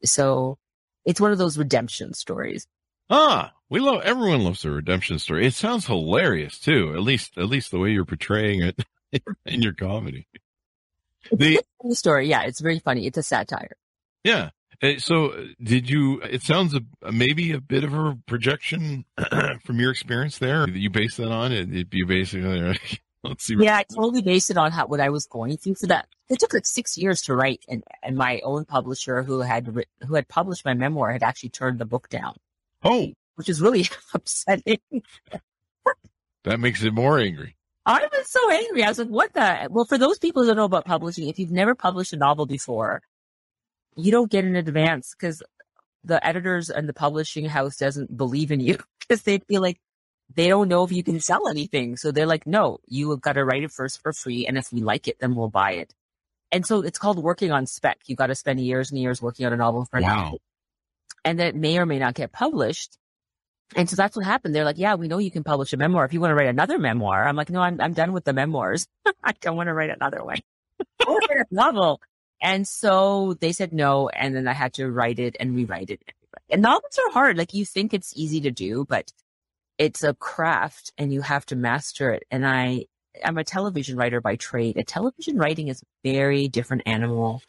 So 0.05 0.59
it's 1.05 1.21
one 1.21 1.33
of 1.33 1.39
those 1.39 1.59
redemption 1.59 2.15
stories. 2.15 2.67
Ah, 3.11 3.53
we 3.69 3.81
love 3.81 4.03
everyone 4.03 4.45
loves 4.45 4.65
a 4.65 4.71
redemption 4.71 5.19
story. 5.19 5.47
It 5.47 5.55
sounds 5.55 5.87
hilarious 5.87 6.59
too. 6.59 6.95
At 6.95 7.03
least 7.03 7.37
at 7.37 7.49
least 7.49 7.71
the 7.71 7.79
way 7.79 7.91
you're 7.91 8.07
portraying 8.07 8.63
it 8.63 8.85
in 9.47 9.63
your 9.63 9.75
comedy. 9.75 10.27
The 11.31 11.61
story, 11.91 12.29
yeah, 12.29 12.43
it's 12.43 12.61
very 12.61 12.79
funny. 12.79 13.07
It's 13.07 13.19
a 13.19 13.23
satire. 13.23 13.77
Yeah, 14.25 14.51
so 14.99 15.33
uh, 15.33 15.45
did 15.63 15.89
you, 15.89 16.21
it 16.23 16.43
sounds 16.43 16.75
a, 16.75 17.13
maybe 17.13 17.53
a 17.53 17.61
bit 17.61 17.85
of 17.85 17.95
a 17.95 18.19
projection 18.27 19.05
from 19.65 19.81
your 19.81 19.91
experience 19.91 20.39
there. 20.39 20.69
You 20.69 20.91
base 20.91 21.17
that 21.17 21.31
on 21.31 21.53
it. 21.53 21.69
You 21.93 22.07
basically, 22.07 22.79
let's 23.25 23.45
see. 23.45 23.57
Yeah, 23.59 23.77
I 23.77 23.85
totally 23.85 24.23
based 24.23 24.51
it 24.51 24.57
on 24.57 24.73
how, 24.73 24.87
what 24.87 25.01
I 25.01 25.11
was 25.11 25.27
going 25.27 25.57
through 25.57 25.77
for 25.77 25.87
that. 25.89 26.07
It 26.29 26.39
took 26.39 26.55
like 26.55 26.67
six 26.67 26.97
years 26.97 27.23
to 27.23 27.35
write 27.35 27.65
and, 27.69 27.85
and 28.03 28.17
my 28.17 28.41
own 28.45 28.65
publisher 28.65 29.23
who 29.23 29.41
had, 29.41 29.75
written, 29.75 29.93
who 30.07 30.15
had 30.15 30.29
published 30.29 30.65
my 30.65 30.75
memoir 30.75 31.13
had 31.13 31.23
actually 31.23 31.51
turned 31.51 31.79
the 31.79 31.85
book 31.85 32.09
down. 32.09 32.37
Oh. 32.83 33.13
Which 33.37 33.49
is 33.49 33.61
really 33.61 33.87
upsetting. 34.15 34.79
that 36.45 36.61
makes 36.61 36.83
it 36.83 36.95
more 36.95 37.19
angry. 37.19 37.57
I 37.87 38.09
was 38.11 38.29
so 38.29 38.51
angry. 38.51 38.83
I 38.83 38.89
was 38.89 38.99
like, 38.99 39.09
what 39.09 39.33
the? 39.35 39.69
Well, 39.71 39.85
for 39.85 39.99
those 39.99 40.19
people 40.19 40.43
who 40.43 40.49
don't 40.49 40.57
know 40.57 40.65
about 40.65 40.87
publishing, 40.87 41.29
if 41.29 41.39
you've 41.39 41.51
never 41.51 41.75
published 41.75 42.15
a 42.15 42.17
novel 42.17 42.47
before, 42.47 43.03
you 43.97 44.11
don't 44.11 44.31
get 44.31 44.45
an 44.45 44.57
advance 44.57 45.15
because 45.19 45.43
the 46.05 46.25
editors 46.27 46.71
and 46.71 46.89
the 46.89 46.93
publishing 46.93 47.47
house 47.47 47.77
doesn't 47.77 48.17
believe 48.17 48.51
in 48.51 48.61
you 48.61 48.79
because 49.01 49.23
they 49.23 49.39
feel 49.39 49.63
like 49.63 49.81
they 50.35 50.49
don't 50.49 50.69
know 50.69 50.85
if 50.85 50.93
you 50.93 51.03
can 51.03 51.21
sell 51.21 51.49
anything. 51.49 51.97
So 51.97 52.11
they're 52.11 52.27
like, 52.27 52.47
no, 52.47 52.79
you 52.87 53.11
have 53.11 53.21
got 53.21 53.35
to 53.35 53.45
write 53.45 53.63
it 53.63 53.73
first 53.73 54.03
for 54.03 54.13
free. 54.13 54.47
And 54.47 54.57
if 54.57 54.73
we 54.73 54.81
like 54.81 55.09
it, 55.09 55.19
then 55.21 55.35
we'll 55.35 55.51
buy 55.51 55.73
it. 55.73 55.95
And 56.51 56.67
so 56.67 56.81
it's 56.83 56.99
called 56.99 57.19
working 57.19 57.53
on 57.53 57.67
spec. 57.67 57.99
You 58.07 58.17
got 58.17 58.29
to 58.29 58.35
spend 58.35 58.61
years 58.61 58.91
and 58.91 59.01
years 59.01 59.21
working 59.21 59.47
on 59.47 59.53
a 59.53 59.57
novel 59.57 59.87
for 59.91 60.01
wow. 60.01 60.09
Now. 60.09 60.39
And 61.25 61.41
that 61.41 61.55
may 61.55 61.79
or 61.79 61.87
may 61.87 61.99
not 61.99 62.15
get 62.15 62.33
published. 62.33 62.97
And 63.75 63.89
so 63.89 63.97
that's 63.97 64.17
what 64.17 64.25
happened. 64.25 64.55
They're 64.55 64.65
like, 64.65 64.79
yeah, 64.79 64.95
we 64.95 65.09
know 65.09 65.19
you 65.19 65.31
can 65.31 65.43
publish 65.43 65.73
a 65.73 65.77
memoir. 65.77 66.05
If 66.05 66.13
you 66.13 66.21
want 66.21 66.31
to 66.31 66.35
write 66.35 66.49
another 66.49 66.79
memoir, 66.79 67.27
I'm 67.27 67.35
like, 67.35 67.51
no, 67.51 67.61
I'm, 67.61 67.81
I'm 67.81 67.93
done 67.93 68.13
with 68.13 68.25
the 68.25 68.33
memoirs. 68.33 68.87
I 69.25 69.33
don't 69.41 69.57
want 69.57 69.69
to 69.69 69.75
write 69.75 69.91
another 69.91 70.23
one. 70.23 70.39
write 70.79 70.91
a 71.01 71.41
oh. 71.41 71.45
novel. 71.51 72.01
And 72.41 72.67
so 72.69 73.35
they 73.41 73.53
said 73.53 73.73
no. 73.73 74.09
And 74.09 74.35
then 74.35 74.47
I 74.47 74.53
had 74.53 74.75
to 74.75 74.91
write 74.91 75.19
it 75.19 75.37
and 75.41 75.55
rewrite 75.55 75.91
it. 75.91 76.03
And 76.51 76.63
novels 76.63 76.99
are 76.99 77.13
hard. 77.13 77.39
Like 77.39 77.55
you 77.55 77.65
think 77.65 77.95
it's 77.95 78.17
easy 78.17 78.41
to 78.43 78.51
do, 78.51 78.85
but 78.89 79.11
it's 79.79 80.03
a 80.03 80.15
craft 80.15 80.93
and 80.99 81.13
you 81.13 81.23
have 81.23 81.47
to 81.47 81.57
master 81.57 82.13
it. 82.13 82.25
And 82.31 82.47
I, 82.47 82.87
I'm 83.25 83.39
a 83.39 83.45
television 83.45 83.97
writer 83.97 84.21
by 84.21 84.37
trade. 84.37 84.77
A 84.77 84.85
television 84.85 85.39
writing 85.39 85.69
is 85.69 85.83
a 85.83 86.13
very 86.13 86.49
different 86.49 86.83
animal 86.87 87.43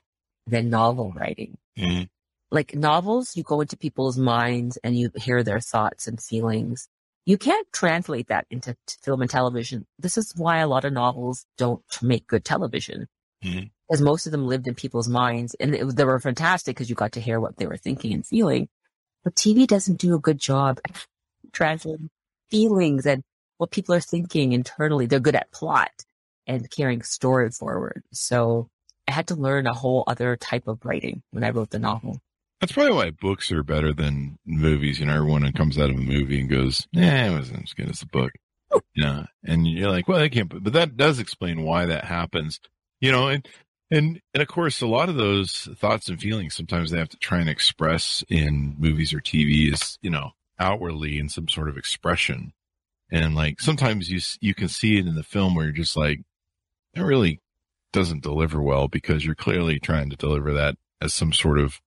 than 0.47 0.69
novel 0.69 1.11
writing. 1.15 1.57
Mm-hmm. 1.77 2.03
Like 2.51 2.75
novels, 2.75 3.35
you 3.35 3.43
go 3.43 3.61
into 3.61 3.75
people's 3.75 4.17
minds 4.17 4.77
and 4.83 4.95
you 4.97 5.11
hear 5.15 5.43
their 5.43 5.59
thoughts 5.59 6.07
and 6.07 6.21
feelings. 6.21 6.87
You 7.25 7.37
can't 7.37 7.67
translate 7.73 8.27
that 8.27 8.45
into 8.51 8.77
film 9.03 9.21
and 9.21 9.29
television. 9.29 9.85
This 9.97 10.17
is 10.17 10.33
why 10.37 10.59
a 10.59 10.67
lot 10.67 10.85
of 10.85 10.93
novels 10.93 11.45
don't 11.57 11.83
make 12.01 12.27
good 12.27 12.45
television. 12.45 13.07
Mm-hmm 13.45 13.65
because 13.87 14.01
most 14.01 14.25
of 14.25 14.31
them 14.31 14.47
lived 14.47 14.67
in 14.67 14.75
people's 14.75 15.07
minds 15.07 15.55
and 15.59 15.75
it, 15.75 15.95
they 15.95 16.05
were 16.05 16.19
fantastic 16.19 16.75
because 16.75 16.89
you 16.89 16.95
got 16.95 17.13
to 17.13 17.21
hear 17.21 17.39
what 17.39 17.57
they 17.57 17.67
were 17.67 17.77
thinking 17.77 18.13
and 18.13 18.25
feeling. 18.25 18.67
but 19.23 19.35
TV 19.35 19.67
doesn't 19.67 19.99
do 19.99 20.15
a 20.15 20.19
good 20.19 20.39
job 20.39 20.79
translating 21.51 22.09
feelings 22.49 23.05
and 23.05 23.23
what 23.57 23.71
people 23.71 23.95
are 23.95 24.01
thinking 24.01 24.53
internally. 24.53 25.05
They're 25.05 25.19
good 25.19 25.35
at 25.35 25.51
plot 25.51 25.91
and 26.47 26.69
carrying 26.69 27.03
story 27.03 27.49
forward. 27.51 28.03
So 28.11 28.67
I 29.07 29.11
had 29.11 29.27
to 29.27 29.35
learn 29.35 29.67
a 29.67 29.73
whole 29.73 30.03
other 30.07 30.35
type 30.35 30.67
of 30.67 30.83
writing 30.83 31.21
when 31.31 31.43
I 31.43 31.51
wrote 31.51 31.69
the 31.69 31.79
novel. 31.79 32.19
That's 32.59 32.71
probably 32.71 32.93
why 32.93 33.11
books 33.11 33.51
are 33.51 33.63
better 33.63 33.93
than 33.93 34.37
movies. 34.45 34.99
You 34.99 35.05
know, 35.05 35.15
everyone 35.15 35.49
comes 35.51 35.77
out 35.77 35.89
of 35.89 35.97
a 35.97 35.99
movie 35.99 36.39
and 36.39 36.49
goes, 36.49 36.87
"Yeah, 36.91 37.27
it 37.27 37.37
wasn't 37.37 37.63
as 37.63 37.73
good 37.73 37.89
as 37.89 37.99
the 37.99 38.07
book." 38.07 38.31
Yeah, 38.95 39.25
and 39.43 39.67
you're 39.67 39.91
like, 39.91 40.07
"Well, 40.07 40.21
I 40.21 40.29
can't." 40.29 40.49
But 40.49 40.73
that 40.73 40.97
does 40.97 41.19
explain 41.19 41.63
why 41.63 41.85
that 41.85 42.05
happens. 42.05 42.59
You 43.05 43.11
know, 43.11 43.27
and 43.27 43.47
and 43.91 44.19
and 44.33 44.41
of 44.41 44.47
course, 44.47 44.81
a 44.81 44.87
lot 44.87 45.09
of 45.09 45.15
those 45.15 45.69
thoughts 45.77 46.09
and 46.09 46.19
feelings 46.19 46.55
sometimes 46.55 46.89
they 46.89 46.97
have 46.97 47.09
to 47.09 47.17
try 47.17 47.39
and 47.39 47.47
express 47.47 48.23
in 48.29 48.75
movies 48.79 49.13
or 49.13 49.19
TV 49.19 49.71
is 49.71 49.99
you 50.01 50.09
know 50.09 50.31
outwardly 50.57 51.19
in 51.19 51.29
some 51.29 51.47
sort 51.47 51.69
of 51.69 51.77
expression, 51.77 52.51
and 53.11 53.35
like 53.35 53.61
sometimes 53.61 54.09
you 54.09 54.19
you 54.41 54.55
can 54.55 54.69
see 54.69 54.97
it 54.97 55.05
in 55.05 55.13
the 55.13 55.21
film 55.21 55.53
where 55.53 55.65
you're 55.65 55.73
just 55.73 55.95
like, 55.95 56.21
that 56.95 57.05
really 57.05 57.41
doesn't 57.93 58.23
deliver 58.23 58.59
well 58.59 58.87
because 58.87 59.23
you're 59.23 59.35
clearly 59.35 59.77
trying 59.79 60.09
to 60.09 60.15
deliver 60.15 60.53
that 60.53 60.75
as 60.99 61.13
some 61.13 61.31
sort 61.31 61.59
of 61.59 61.79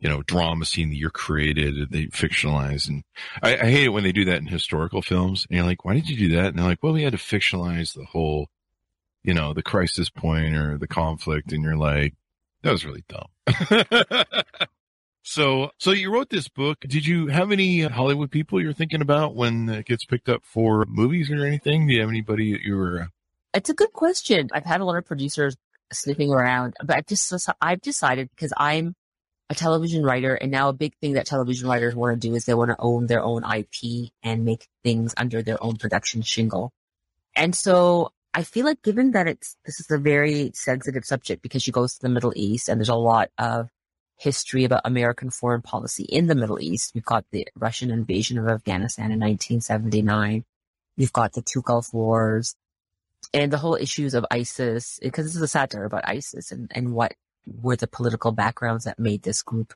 you 0.00 0.08
know, 0.08 0.22
drama 0.22 0.64
scene 0.64 0.90
that 0.90 0.96
you're 0.96 1.10
created, 1.10 1.90
they 1.90 2.06
fictionalize. 2.06 2.88
And 2.88 3.02
I, 3.40 3.56
I, 3.56 3.70
hate 3.70 3.84
it 3.84 3.88
when 3.90 4.02
they 4.02 4.12
do 4.12 4.26
that 4.26 4.38
in 4.38 4.46
historical 4.46 5.00
films. 5.00 5.46
And 5.48 5.56
you're 5.56 5.66
like, 5.66 5.86
why 5.86 5.94
did 5.94 6.08
you 6.10 6.28
do 6.28 6.36
that? 6.36 6.48
And 6.48 6.58
they're 6.58 6.66
like, 6.66 6.82
well, 6.82 6.92
we 6.92 7.02
had 7.02 7.12
to 7.12 7.18
fictionalize 7.18 7.94
the 7.94 8.04
whole, 8.04 8.48
you 9.26 9.34
know, 9.34 9.52
the 9.52 9.62
crisis 9.62 10.08
point 10.08 10.54
or 10.54 10.78
the 10.78 10.86
conflict. 10.86 11.52
And 11.52 11.62
you're 11.62 11.76
like, 11.76 12.14
that 12.62 12.70
was 12.70 12.86
really 12.86 13.04
dumb. 13.08 14.14
so, 15.22 15.70
so 15.78 15.90
you 15.90 16.12
wrote 16.12 16.30
this 16.30 16.48
book. 16.48 16.78
Did 16.80 17.04
you 17.04 17.26
have 17.26 17.50
any 17.50 17.80
Hollywood 17.82 18.30
people 18.30 18.62
you're 18.62 18.72
thinking 18.72 19.02
about 19.02 19.34
when 19.34 19.68
it 19.68 19.86
gets 19.86 20.04
picked 20.04 20.28
up 20.28 20.42
for 20.44 20.86
movies 20.88 21.30
or 21.30 21.44
anything? 21.44 21.88
Do 21.88 21.94
you 21.94 22.00
have 22.00 22.08
anybody 22.08 22.52
that 22.52 22.62
you 22.62 22.76
were? 22.76 23.02
Uh 23.02 23.06
it's 23.54 23.70
a 23.70 23.74
good 23.74 23.92
question. 23.94 24.50
I've 24.52 24.66
had 24.66 24.82
a 24.82 24.84
lot 24.84 24.98
of 24.98 25.06
producers 25.06 25.56
sniffing 25.90 26.30
around, 26.30 26.74
but 26.84 26.94
I've 26.94 27.06
just, 27.06 27.32
I've 27.58 27.80
decided 27.80 28.28
because 28.28 28.52
I'm, 28.54 28.94
a 29.48 29.54
television 29.54 30.02
writer, 30.02 30.34
and 30.34 30.50
now 30.50 30.68
a 30.68 30.72
big 30.72 30.94
thing 31.00 31.12
that 31.12 31.24
television 31.24 31.68
writers 31.68 31.94
want 31.94 32.20
to 32.20 32.28
do 32.28 32.34
is 32.34 32.44
they 32.44 32.54
want 32.54 32.70
to 32.70 32.76
own 32.78 33.06
their 33.06 33.22
own 33.22 33.44
IP 33.44 34.10
and 34.22 34.44
make 34.44 34.68
things 34.82 35.14
under 35.16 35.40
their 35.40 35.62
own 35.62 35.76
production 35.76 36.22
shingle. 36.22 36.72
And 37.34 37.54
so 37.54 38.10
I 38.36 38.42
feel 38.42 38.66
like 38.66 38.82
given 38.82 39.12
that 39.12 39.26
it's, 39.26 39.56
this 39.64 39.80
is 39.80 39.90
a 39.90 39.96
very 39.96 40.50
sensitive 40.52 41.06
subject 41.06 41.42
because 41.42 41.62
she 41.62 41.72
goes 41.72 41.94
to 41.94 42.02
the 42.02 42.10
Middle 42.10 42.34
East 42.36 42.68
and 42.68 42.78
there's 42.78 42.90
a 42.90 42.94
lot 42.94 43.30
of 43.38 43.70
history 44.18 44.64
about 44.64 44.82
American 44.84 45.30
foreign 45.30 45.62
policy 45.62 46.04
in 46.04 46.26
the 46.26 46.34
Middle 46.34 46.60
East. 46.60 46.92
We've 46.94 47.02
got 47.02 47.24
the 47.32 47.48
Russian 47.56 47.90
invasion 47.90 48.36
of 48.36 48.46
Afghanistan 48.46 49.10
in 49.10 49.20
1979. 49.20 50.44
We've 50.98 51.12
got 51.14 51.32
the 51.32 51.40
two 51.40 51.62
Gulf 51.62 51.94
Wars 51.94 52.54
and 53.32 53.50
the 53.50 53.56
whole 53.56 53.74
issues 53.74 54.12
of 54.12 54.26
ISIS, 54.30 54.98
because 55.00 55.24
this 55.24 55.36
is 55.36 55.40
a 55.42 55.48
satire 55.48 55.84
about 55.84 56.06
ISIS 56.06 56.52
and, 56.52 56.70
and 56.74 56.92
what 56.92 57.14
were 57.46 57.76
the 57.76 57.86
political 57.86 58.32
backgrounds 58.32 58.84
that 58.84 58.98
made 58.98 59.22
this 59.22 59.42
group, 59.42 59.72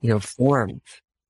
you 0.00 0.10
know, 0.10 0.18
form. 0.18 0.80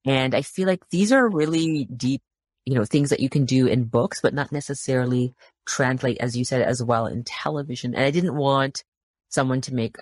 And 0.06 0.34
I 0.34 0.40
feel 0.40 0.66
like 0.66 0.88
these 0.88 1.12
are 1.12 1.28
really 1.28 1.84
deep, 1.84 2.22
you 2.64 2.74
know, 2.74 2.84
things 2.84 3.10
that 3.10 3.20
you 3.20 3.28
can 3.28 3.44
do 3.44 3.66
in 3.66 3.84
books, 3.84 4.20
but 4.20 4.34
not 4.34 4.52
necessarily 4.52 5.34
translate, 5.66 6.18
as 6.18 6.36
you 6.36 6.44
said, 6.44 6.62
as 6.62 6.82
well 6.82 7.06
in 7.06 7.24
television. 7.24 7.94
And 7.94 8.04
I 8.04 8.10
didn't 8.10 8.36
want 8.36 8.84
someone 9.30 9.60
to 9.62 9.74
make 9.74 9.96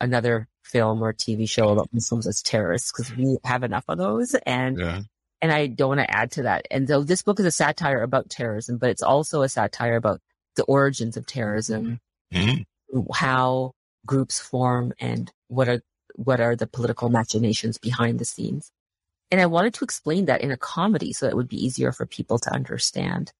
another 0.00 0.48
film 0.64 1.02
or 1.02 1.12
TV 1.12 1.48
show 1.48 1.68
about 1.68 1.88
Muslims 1.92 2.26
as 2.26 2.42
terrorists 2.42 2.92
because 2.92 3.14
we 3.16 3.38
have 3.44 3.62
enough 3.62 3.84
of 3.88 3.98
those. 3.98 4.34
And, 4.46 4.78
yeah. 4.78 5.00
and 5.40 5.52
I 5.52 5.66
don't 5.66 5.96
want 5.96 6.00
to 6.00 6.14
add 6.14 6.32
to 6.32 6.42
that. 6.42 6.66
And 6.70 6.86
so 6.86 7.02
this 7.02 7.22
book 7.22 7.40
is 7.40 7.46
a 7.46 7.50
satire 7.50 8.02
about 8.02 8.30
terrorism, 8.30 8.78
but 8.78 8.90
it's 8.90 9.02
also 9.02 9.42
a 9.42 9.48
satire 9.48 9.96
about 9.96 10.20
the 10.56 10.64
origins 10.64 11.16
of 11.16 11.26
terrorism, 11.26 12.00
mm-hmm. 12.32 13.00
how 13.12 13.72
groups 14.04 14.38
form 14.38 14.92
and 15.00 15.32
what 15.48 15.68
are 15.68 15.80
what 16.14 16.40
are 16.40 16.56
the 16.56 16.66
political 16.66 17.10
machinations 17.10 17.76
behind 17.78 18.18
the 18.18 18.24
scenes. 18.24 18.70
And 19.30 19.40
I 19.40 19.46
wanted 19.46 19.74
to 19.74 19.84
explain 19.84 20.26
that 20.26 20.40
in 20.40 20.50
a 20.50 20.56
comedy 20.56 21.12
so 21.12 21.26
it 21.26 21.36
would 21.36 21.48
be 21.48 21.64
easier 21.64 21.92
for 21.92 22.06
people 22.06 22.38
to 22.38 22.52
understand. 22.52 23.32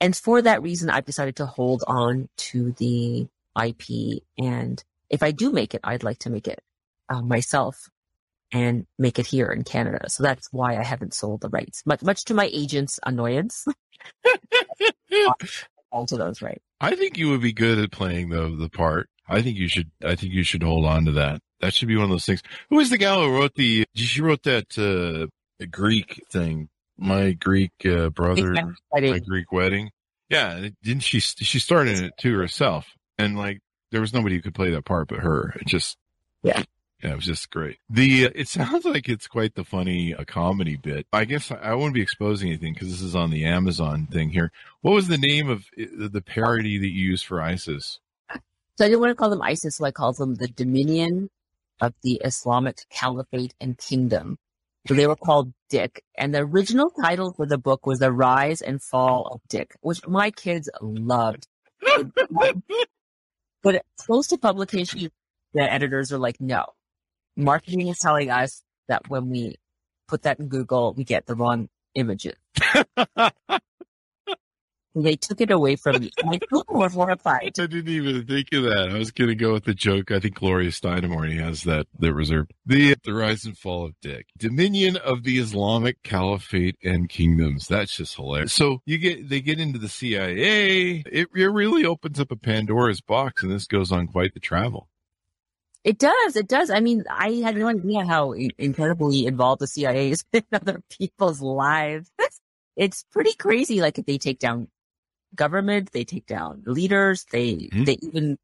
And 0.00 0.16
for 0.16 0.42
that 0.42 0.62
reason, 0.62 0.90
I've 0.90 1.04
decided 1.04 1.36
to 1.36 1.46
hold 1.46 1.84
on 1.86 2.28
to 2.36 2.72
the 2.72 3.28
IP. 3.62 4.22
And 4.38 4.82
if 5.10 5.22
I 5.22 5.30
do 5.30 5.52
make 5.52 5.74
it, 5.74 5.80
I'd 5.84 6.02
like 6.02 6.18
to 6.20 6.30
make 6.30 6.48
it 6.48 6.60
uh, 7.08 7.22
myself 7.22 7.88
and 8.52 8.86
make 8.98 9.18
it 9.18 9.26
here 9.26 9.50
in 9.50 9.64
Canada. 9.64 10.08
So 10.08 10.22
that's 10.22 10.48
why 10.52 10.76
I 10.76 10.84
haven't 10.84 11.14
sold 11.14 11.40
the 11.40 11.48
rights, 11.48 11.82
much, 11.84 12.02
much 12.02 12.24
to 12.26 12.34
my 12.34 12.48
agent's 12.52 12.98
annoyance. 13.04 13.66
all 15.94 16.06
to 16.06 16.16
those 16.16 16.42
rights. 16.42 16.64
I 16.80 16.96
think 16.96 17.16
you 17.16 17.30
would 17.30 17.40
be 17.40 17.52
good 17.52 17.78
at 17.78 17.92
playing 17.92 18.28
the 18.28 18.54
the 18.54 18.68
part. 18.68 19.08
I 19.28 19.40
think 19.40 19.56
you 19.56 19.68
should. 19.68 19.90
I 20.04 20.16
think 20.16 20.32
you 20.34 20.42
should 20.42 20.62
hold 20.62 20.84
on 20.84 21.06
to 21.06 21.12
that. 21.12 21.40
That 21.64 21.72
should 21.72 21.88
be 21.88 21.96
one 21.96 22.04
of 22.04 22.10
those 22.10 22.26
things. 22.26 22.42
Who 22.68 22.78
is 22.78 22.90
the 22.90 22.98
gal 22.98 23.22
who 23.22 23.34
wrote 23.34 23.54
the? 23.54 23.86
She 23.94 24.20
wrote 24.20 24.42
that 24.42 24.78
uh, 24.78 25.66
Greek 25.66 26.22
thing. 26.30 26.68
My 26.98 27.32
Greek 27.32 27.72
uh, 27.86 28.10
brother, 28.10 28.54
my 28.92 29.18
Greek 29.18 29.50
wedding. 29.50 29.90
Yeah, 30.28 30.68
didn't 30.82 31.04
she? 31.04 31.20
She 31.20 31.58
started 31.58 31.98
in 31.98 32.04
it 32.04 32.12
too 32.20 32.36
herself, 32.36 32.86
and 33.16 33.38
like 33.38 33.60
there 33.90 34.02
was 34.02 34.12
nobody 34.12 34.36
who 34.36 34.42
could 34.42 34.54
play 34.54 34.72
that 34.72 34.84
part 34.84 35.08
but 35.08 35.20
her. 35.20 35.54
It 35.58 35.66
just 35.66 35.96
yeah. 36.42 36.62
Yeah, 37.02 37.12
it 37.12 37.16
was 37.16 37.24
just 37.24 37.50
great. 37.50 37.78
The 37.88 38.26
uh, 38.26 38.30
it 38.34 38.48
sounds 38.48 38.84
like 38.84 39.08
it's 39.08 39.26
quite 39.26 39.54
the 39.54 39.64
funny 39.64 40.14
uh, 40.14 40.24
comedy 40.24 40.76
bit. 40.76 41.06
I 41.14 41.24
guess 41.24 41.50
I, 41.50 41.56
I 41.56 41.74
won't 41.74 41.94
be 41.94 42.02
exposing 42.02 42.48
anything 42.48 42.74
because 42.74 42.90
this 42.90 43.00
is 43.00 43.14
on 43.14 43.30
the 43.30 43.46
Amazon 43.46 44.06
thing 44.06 44.30
here. 44.30 44.52
What 44.82 44.92
was 44.92 45.08
the 45.08 45.18
name 45.18 45.48
of 45.48 45.64
uh, 45.80 46.08
the 46.10 46.22
parody 46.22 46.76
that 46.76 46.90
you 46.90 47.06
used 47.06 47.24
for 47.24 47.40
ISIS? 47.40 48.00
So 48.76 48.84
I 48.84 48.88
didn't 48.88 49.00
want 49.00 49.12
to 49.12 49.14
call 49.14 49.30
them 49.30 49.40
ISIS, 49.40 49.76
so 49.76 49.84
I 49.86 49.92
called 49.92 50.18
them 50.18 50.34
the 50.34 50.48
Dominion 50.48 51.30
of 51.80 51.94
the 52.02 52.20
Islamic 52.24 52.78
Caliphate 52.90 53.54
and 53.60 53.76
Kingdom. 53.78 54.38
So 54.86 54.94
they 54.94 55.06
were 55.06 55.16
called 55.16 55.52
Dick. 55.70 56.04
And 56.16 56.34
the 56.34 56.40
original 56.40 56.90
title 56.90 57.32
for 57.32 57.46
the 57.46 57.58
book 57.58 57.86
was 57.86 57.98
The 57.98 58.12
Rise 58.12 58.60
and 58.60 58.82
Fall 58.82 59.26
of 59.26 59.40
Dick, 59.48 59.74
which 59.80 60.06
my 60.06 60.30
kids 60.30 60.68
loved. 60.80 61.46
but 63.62 63.84
close 63.98 64.26
to 64.28 64.38
publication, 64.38 65.10
the 65.54 65.72
editors 65.72 66.12
are 66.12 66.18
like, 66.18 66.40
no. 66.40 66.66
Marketing 67.36 67.88
is 67.88 67.98
telling 67.98 68.30
us 68.30 68.62
that 68.88 69.08
when 69.08 69.30
we 69.30 69.56
put 70.06 70.22
that 70.22 70.38
in 70.38 70.48
Google, 70.48 70.92
we 70.92 71.04
get 71.04 71.26
the 71.26 71.34
wrong 71.34 71.68
images. 71.94 72.34
They 74.96 75.16
took 75.16 75.40
it 75.40 75.50
away 75.50 75.74
from 75.74 76.00
me. 76.00 76.10
My 76.24 76.38
people 76.38 76.64
were 76.68 76.88
horrified. 76.88 77.58
I 77.58 77.66
didn't 77.66 77.88
even 77.88 78.26
think 78.26 78.52
of 78.52 78.62
that. 78.62 78.90
I 78.92 78.98
was 78.98 79.10
going 79.10 79.28
to 79.28 79.34
go 79.34 79.52
with 79.52 79.64
the 79.64 79.74
joke. 79.74 80.12
I 80.12 80.20
think 80.20 80.36
Gloria 80.36 80.70
Steinem 80.70 81.12
already 81.12 81.38
has 81.38 81.64
that, 81.64 81.86
that 81.98 82.14
reserved. 82.14 82.52
The, 82.64 82.94
the 83.04 83.12
rise 83.12 83.44
and 83.44 83.58
fall 83.58 83.86
of 83.86 83.94
Dick. 84.00 84.26
Dominion 84.38 84.96
of 84.96 85.24
the 85.24 85.38
Islamic 85.38 86.02
Caliphate 86.04 86.76
and 86.84 87.08
Kingdoms. 87.08 87.66
That's 87.66 87.96
just 87.96 88.14
hilarious. 88.14 88.52
So 88.52 88.82
you 88.86 88.98
get, 88.98 89.28
they 89.28 89.40
get 89.40 89.58
into 89.58 89.80
the 89.80 89.88
CIA. 89.88 91.02
It, 91.06 91.28
it 91.34 91.52
really 91.52 91.84
opens 91.84 92.20
up 92.20 92.30
a 92.30 92.36
Pandora's 92.36 93.00
box 93.00 93.42
and 93.42 93.50
this 93.50 93.66
goes 93.66 93.90
on 93.90 94.06
quite 94.06 94.34
the 94.34 94.40
travel. 94.40 94.88
It 95.82 95.98
does. 95.98 96.36
It 96.36 96.48
does. 96.48 96.70
I 96.70 96.80
mean, 96.80 97.04
I 97.10 97.30
had 97.44 97.56
no 97.56 97.68
idea 97.68 98.06
how 98.06 98.32
incredibly 98.32 99.26
involved 99.26 99.60
the 99.60 99.66
CIA 99.66 100.12
is 100.12 100.24
in 100.32 100.44
other 100.52 100.82
people's 100.88 101.42
lives. 101.42 102.10
It's 102.76 103.04
pretty 103.12 103.34
crazy. 103.34 103.80
Like 103.80 103.98
if 103.98 104.06
they 104.06 104.18
take 104.18 104.38
down 104.38 104.68
government, 105.34 105.92
they 105.92 106.04
take 106.04 106.26
down 106.26 106.62
leaders, 106.66 107.26
they, 107.30 107.54
mm-hmm. 107.54 107.84
they 107.84 107.98
even, 108.02 108.38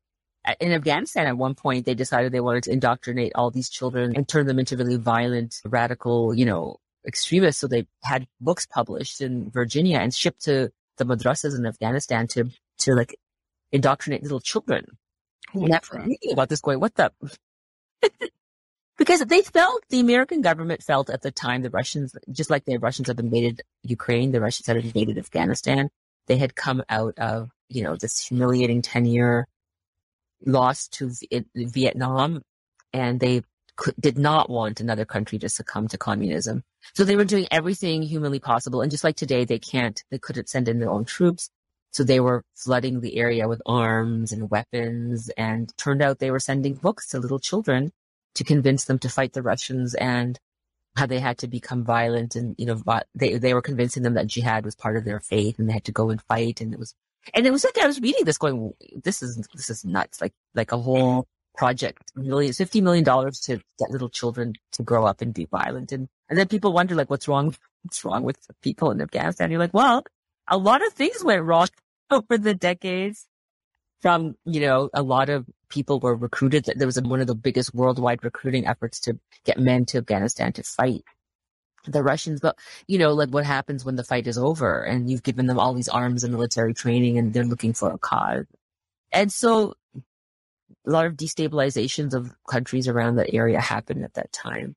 in 0.60 0.72
Afghanistan 0.72 1.26
at 1.26 1.36
one 1.36 1.54
point, 1.54 1.86
they 1.86 1.94
decided 1.94 2.32
they 2.32 2.40
wanted 2.40 2.64
to 2.64 2.72
indoctrinate 2.72 3.32
all 3.34 3.50
these 3.50 3.68
children 3.68 4.14
and 4.16 4.28
turn 4.28 4.46
them 4.46 4.58
into 4.58 4.76
really 4.76 4.96
violent, 4.96 5.60
radical, 5.64 6.34
you 6.34 6.46
know, 6.46 6.76
extremists. 7.06 7.60
So 7.60 7.66
they 7.66 7.86
had 8.02 8.26
books 8.40 8.66
published 8.66 9.20
in 9.20 9.50
Virginia 9.50 9.98
and 9.98 10.14
shipped 10.14 10.44
to 10.44 10.70
the 10.96 11.04
madrasas 11.04 11.56
in 11.56 11.66
Afghanistan 11.66 12.26
to, 12.28 12.50
to 12.78 12.94
like 12.94 13.16
indoctrinate 13.72 14.22
little 14.22 14.40
children. 14.40 14.86
reading 16.08 16.32
about 16.32 16.48
this 16.48 16.60
going, 16.60 16.80
what 16.80 16.94
the? 16.94 17.12
because 18.98 19.20
they 19.20 19.42
felt 19.42 19.82
the 19.88 20.00
American 20.00 20.42
government 20.42 20.82
felt 20.82 21.10
at 21.10 21.22
the 21.22 21.30
time 21.30 21.62
the 21.62 21.70
Russians, 21.70 22.14
just 22.30 22.50
like 22.50 22.64
the 22.64 22.78
Russians 22.78 23.08
had 23.08 23.18
invaded 23.18 23.62
Ukraine, 23.82 24.32
the 24.32 24.40
Russians 24.40 24.66
had 24.66 24.76
invaded 24.76 25.18
Afghanistan 25.18 25.90
they 26.30 26.36
had 26.36 26.54
come 26.54 26.80
out 26.88 27.18
of, 27.18 27.50
you 27.68 27.82
know, 27.82 27.96
this 27.96 28.24
humiliating 28.24 28.82
10 28.82 29.04
year 29.04 29.48
loss 30.46 30.86
to 30.86 31.10
Vietnam 31.56 32.42
and 32.92 33.18
they 33.18 33.42
could, 33.74 33.96
did 33.98 34.16
not 34.16 34.48
want 34.48 34.80
another 34.80 35.04
country 35.04 35.40
to 35.40 35.48
succumb 35.48 35.88
to 35.88 35.98
communism. 35.98 36.62
So 36.94 37.02
they 37.02 37.16
were 37.16 37.24
doing 37.24 37.48
everything 37.50 38.02
humanly 38.02 38.38
possible. 38.38 38.80
And 38.80 38.92
just 38.92 39.02
like 39.02 39.16
today, 39.16 39.44
they 39.44 39.58
can't, 39.58 40.00
they 40.12 40.20
couldn't 40.20 40.48
send 40.48 40.68
in 40.68 40.78
their 40.78 40.90
own 40.90 41.04
troops. 41.04 41.50
So 41.90 42.04
they 42.04 42.20
were 42.20 42.44
flooding 42.54 43.00
the 43.00 43.16
area 43.16 43.48
with 43.48 43.60
arms 43.66 44.30
and 44.30 44.48
weapons 44.48 45.30
and 45.36 45.76
turned 45.76 46.00
out 46.00 46.20
they 46.20 46.30
were 46.30 46.38
sending 46.38 46.74
books 46.74 47.08
to 47.08 47.18
little 47.18 47.40
children 47.40 47.90
to 48.36 48.44
convince 48.44 48.84
them 48.84 49.00
to 49.00 49.08
fight 49.08 49.32
the 49.32 49.42
Russians 49.42 49.96
and 49.96 50.38
how 50.96 51.06
they 51.06 51.20
had 51.20 51.38
to 51.38 51.48
become 51.48 51.84
violent 51.84 52.34
and, 52.34 52.54
you 52.58 52.66
know, 52.66 52.82
they, 53.14 53.38
they 53.38 53.54
were 53.54 53.62
convincing 53.62 54.02
them 54.02 54.14
that 54.14 54.26
jihad 54.26 54.64
was 54.64 54.74
part 54.74 54.96
of 54.96 55.04
their 55.04 55.20
faith 55.20 55.58
and 55.58 55.68
they 55.68 55.72
had 55.72 55.84
to 55.84 55.92
go 55.92 56.10
and 56.10 56.20
fight. 56.22 56.60
And 56.60 56.72
it 56.72 56.78
was, 56.78 56.94
and 57.34 57.46
it 57.46 57.52
was 57.52 57.64
like, 57.64 57.78
I 57.78 57.86
was 57.86 58.00
reading 58.00 58.24
this 58.24 58.38
going, 58.38 58.72
this 59.02 59.22
is, 59.22 59.36
this 59.54 59.70
is 59.70 59.84
nuts. 59.84 60.20
Like, 60.20 60.32
like 60.54 60.72
a 60.72 60.78
whole 60.78 61.26
project, 61.56 62.12
millions, 62.16 62.58
$50 62.58 62.82
million 62.82 63.04
to 63.04 63.60
get 63.78 63.90
little 63.90 64.08
children 64.08 64.54
to 64.72 64.82
grow 64.82 65.04
up 65.04 65.20
and 65.20 65.32
be 65.32 65.46
violent. 65.46 65.92
And, 65.92 66.08
and 66.28 66.38
then 66.38 66.48
people 66.48 66.72
wonder, 66.72 66.94
like, 66.94 67.10
what's 67.10 67.28
wrong, 67.28 67.54
what's 67.82 68.04
wrong 68.04 68.24
with 68.24 68.38
people 68.62 68.90
in 68.90 69.00
Afghanistan? 69.00 69.50
You're 69.50 69.60
like, 69.60 69.74
well, 69.74 70.04
a 70.48 70.58
lot 70.58 70.84
of 70.84 70.92
things 70.92 71.22
went 71.22 71.44
wrong 71.44 71.68
over 72.10 72.36
the 72.36 72.54
decades 72.54 73.26
from, 74.00 74.34
you 74.44 74.60
know, 74.60 74.90
a 74.92 75.02
lot 75.02 75.28
of 75.28 75.46
people 75.70 76.00
were 76.00 76.14
recruited. 76.14 76.64
There 76.76 76.86
was 76.86 77.00
one 77.00 77.20
of 77.20 77.26
the 77.26 77.34
biggest 77.34 77.74
worldwide 77.74 78.22
recruiting 78.22 78.66
efforts 78.66 79.00
to 79.00 79.18
get 79.44 79.58
men 79.58 79.86
to 79.86 79.98
Afghanistan 79.98 80.52
to 80.52 80.62
fight 80.62 81.04
the 81.86 82.02
Russians. 82.02 82.40
But, 82.40 82.58
you 82.86 82.98
know, 82.98 83.12
like 83.12 83.30
what 83.30 83.46
happens 83.46 83.84
when 83.84 83.96
the 83.96 84.04
fight 84.04 84.26
is 84.26 84.36
over 84.36 84.82
and 84.82 85.10
you've 85.10 85.22
given 85.22 85.46
them 85.46 85.58
all 85.58 85.72
these 85.72 85.88
arms 85.88 86.24
and 86.24 86.34
military 86.34 86.74
training 86.74 87.16
and 87.16 87.32
they're 87.32 87.44
looking 87.44 87.72
for 87.72 87.90
a 87.90 87.98
cause. 87.98 88.46
And 89.12 89.32
so 89.32 89.74
a 90.86 90.90
lot 90.90 91.06
of 91.06 91.14
destabilizations 91.14 92.14
of 92.14 92.34
countries 92.48 92.88
around 92.88 93.16
that 93.16 93.34
area 93.34 93.60
happened 93.60 94.04
at 94.04 94.14
that 94.14 94.32
time. 94.32 94.76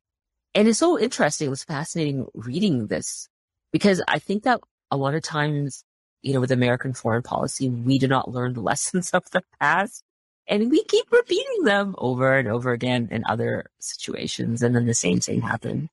And 0.56 0.68
it's 0.68 0.80
so 0.80 1.00
interesting. 1.00 1.48
It 1.48 1.50
was 1.50 1.64
fascinating 1.64 2.28
reading 2.34 2.88
this 2.88 3.28
because 3.72 4.02
I 4.08 4.20
think 4.20 4.44
that 4.44 4.62
a 4.92 4.98
lot 4.98 5.16
of 5.16 5.24
times, 5.24 5.84
you 6.22 6.34
know, 6.34 6.40
with 6.40 6.52
American 6.52 6.94
foreign 6.94 7.24
policy, 7.24 7.70
we 7.70 7.98
do 7.98 8.08
not 8.08 8.30
learn 8.30 8.54
the 8.54 8.62
lessons 8.72 9.10
of 9.12 9.30
the 9.32 9.44
past 9.60 10.04
and 10.48 10.70
we 10.70 10.84
keep 10.84 11.12
repeating 11.12 11.64
them 11.64 11.96
over 11.98 12.38
and 12.38 12.48
over 12.48 12.72
again 12.72 13.08
in 13.12 13.24
other 13.26 13.66
situations. 13.80 14.62
And 14.62 14.76
then 14.76 14.86
the 14.86 14.94
same 14.94 15.20
thing 15.20 15.42
happened. 15.42 15.90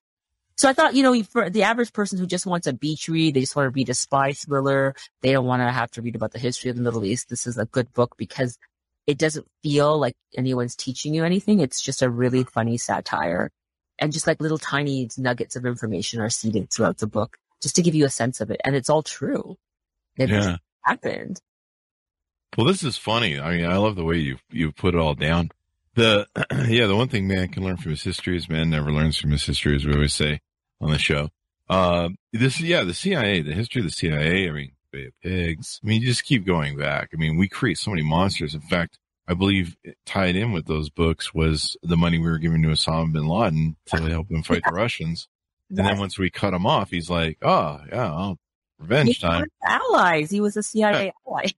So 0.57 0.69
I 0.69 0.73
thought, 0.73 0.95
you 0.95 1.03
know, 1.03 1.23
for 1.23 1.49
the 1.49 1.63
average 1.63 1.93
person 1.93 2.19
who 2.19 2.27
just 2.27 2.45
wants 2.45 2.67
a 2.67 2.73
beach 2.73 3.09
read, 3.09 3.35
they 3.35 3.41
just 3.41 3.57
want 3.57 3.67
to 3.67 3.71
read 3.71 3.89
a 3.89 3.95
spy 3.95 4.33
thriller. 4.33 4.95
They 5.23 5.33
don't 5.33 5.47
want 5.47 5.63
to 5.63 5.71
have 5.71 5.91
to 5.93 6.03
read 6.03 6.17
about 6.17 6.33
the 6.33 6.39
history 6.39 6.71
of 6.71 6.77
the 6.77 6.83
Middle 6.83 7.05
East. 7.05 7.31
This 7.31 7.47
is 7.47 7.57
a 7.57 7.65
good 7.65 7.93
book 7.95 8.17
because 8.19 8.59
it 9.07 9.17
doesn't 9.17 9.47
feel 9.63 9.99
like 9.99 10.15
anyone's 10.37 10.77
teaching 10.77 11.15
you 11.15 11.25
anything. 11.25 11.61
It's 11.61 11.81
just 11.81 12.03
a 12.03 12.11
really 12.11 12.45
funny 12.45 12.77
satire 12.77 13.51
and 13.99 14.13
just 14.13 14.27
like 14.27 14.41
little 14.41 14.59
tiny 14.59 15.09
nuggets 15.17 15.57
of 15.57 15.65
information 15.65 16.21
are 16.21 16.31
seeded 16.31 16.71
throughout 16.71 16.99
the 16.99 17.07
book 17.07 17.37
just 17.63 17.77
to 17.77 17.83
give 17.83 17.95
you 17.95 18.05
a 18.05 18.11
sense 18.11 18.41
of 18.41 18.51
it. 18.51 18.61
And 18.65 18.75
it's 18.75 18.91
all 18.91 19.03
true. 19.03 19.57
It 20.17 20.31
yeah. 20.31 20.57
happened. 20.83 21.41
Well, 22.57 22.67
this 22.67 22.83
is 22.83 22.97
funny. 22.97 23.39
I 23.39 23.57
mean, 23.57 23.67
I 23.67 23.77
love 23.77 23.97
the 23.97 24.05
way 24.05 24.17
you 24.17 24.39
you 24.51 24.73
put 24.73 24.95
it 24.95 25.01
all 25.01 25.15
down. 25.15 25.51
The 25.95 26.27
yeah, 26.69 26.87
the 26.87 26.97
one 26.97 27.09
thing 27.09 27.29
man 27.29 27.49
can 27.49 27.65
learn 27.65 27.77
from 27.77 27.91
his 27.91 28.03
history 28.03 28.37
is 28.37 28.49
man 28.49 28.71
never 28.71 28.91
learns 28.91 29.17
from 29.17 29.31
his 29.31 29.45
history, 29.45 29.77
as 29.77 29.85
we 29.85 29.95
always 29.95 30.15
say 30.15 30.41
on 30.81 30.91
the 30.91 30.99
show. 30.99 31.31
Uh, 31.69 32.11
this 32.33 32.61
yeah, 32.61 32.83
the 32.83 32.95
CIA, 32.95 33.43
the 33.43 33.55
history 33.55 33.81
of 33.81 33.87
the 33.87 33.93
CIA. 33.93 34.49
I 34.49 34.53
mean, 34.53 34.73
Bay 34.91 35.07
of 35.07 35.13
Pigs. 35.23 35.81
I 35.83 35.87
mean, 35.87 36.01
you 36.01 36.09
just 36.09 36.25
keep 36.25 36.45
going 36.45 36.77
back. 36.77 37.11
I 37.13 37.17
mean, 37.17 37.37
we 37.37 37.49
create 37.49 37.79
so 37.79 37.91
many 37.91 38.03
monsters. 38.03 38.55
In 38.55 38.61
fact, 38.61 38.99
I 39.29 39.35
believe 39.35 39.77
tied 40.05 40.35
in 40.35 40.53
with 40.53 40.67
those 40.67 40.91
books 40.91 41.33
was 41.33 41.77
the 41.83 41.97
money 41.97 42.19
we 42.19 42.29
were 42.29 42.39
giving 42.39 42.63
to 42.63 42.69
Osama 42.69 43.13
bin 43.13 43.29
Laden 43.29 43.77
to 43.87 44.03
help 44.03 44.31
him 44.31 44.43
fight 44.43 44.63
the 44.67 44.75
Russians. 44.75 45.29
And 45.71 45.79
then 45.87 46.01
once 46.01 46.19
we 46.19 46.31
cut 46.31 46.53
him 46.53 46.67
off, 46.67 46.91
he's 46.91 47.09
like, 47.09 47.39
"Oh 47.43 47.79
yeah, 47.89 48.13
I'll, 48.13 48.41
revenge 48.81 49.21
time." 49.21 49.47
Allies. 49.65 50.29
He 50.29 50.41
was 50.41 50.57
a 50.57 50.65
CIA 50.65 51.05
yeah. 51.05 51.11
ally. 51.25 51.51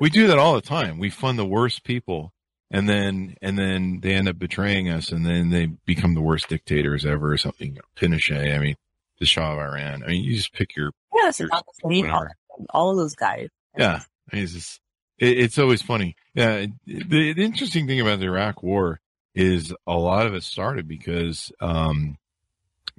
We 0.00 0.10
do 0.10 0.26
that 0.28 0.38
all 0.38 0.54
the 0.54 0.60
time. 0.60 0.98
We 0.98 1.10
fund 1.10 1.38
the 1.38 1.44
worst 1.44 1.84
people, 1.84 2.32
and 2.70 2.88
then 2.88 3.34
and 3.42 3.58
then 3.58 4.00
they 4.02 4.14
end 4.14 4.28
up 4.28 4.38
betraying 4.38 4.88
us, 4.88 5.10
and 5.10 5.24
then 5.24 5.50
they 5.50 5.66
become 5.66 6.14
the 6.14 6.20
worst 6.20 6.48
dictators 6.48 7.04
ever, 7.04 7.32
or 7.32 7.38
something. 7.38 7.78
Pinochet. 7.96 8.54
I 8.54 8.58
mean, 8.58 8.76
the 9.18 9.26
Shah 9.26 9.52
of 9.52 9.58
Iran. 9.58 10.02
I 10.02 10.08
mean, 10.08 10.24
you 10.24 10.36
just 10.36 10.52
pick 10.52 10.74
your 10.76 10.92
yes, 11.14 11.40
your, 11.40 11.48
all, 11.52 12.66
all 12.70 12.90
of 12.90 12.96
those 12.96 13.14
guys. 13.14 13.48
Yeah, 13.76 14.02
it's 14.32 14.52
just, 14.52 14.80
it, 15.18 15.38
it's 15.38 15.58
always 15.58 15.82
funny. 15.82 16.16
Yeah, 16.34 16.66
the, 16.86 17.32
the 17.32 17.44
interesting 17.44 17.86
thing 17.86 18.00
about 18.00 18.20
the 18.20 18.26
Iraq 18.26 18.62
War 18.62 19.00
is 19.34 19.72
a 19.86 19.94
lot 19.96 20.26
of 20.26 20.34
it 20.34 20.42
started 20.42 20.88
because 20.88 21.52
um, 21.60 22.16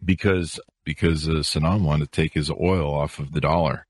because 0.04 0.60
because 0.84 1.28
uh, 1.28 1.44
Saddam 1.44 1.82
wanted 1.82 2.12
to 2.12 2.22
take 2.22 2.34
his 2.34 2.50
oil 2.50 2.94
off 2.94 3.20
of 3.20 3.34
the 3.34 3.42
dollar. 3.42 3.86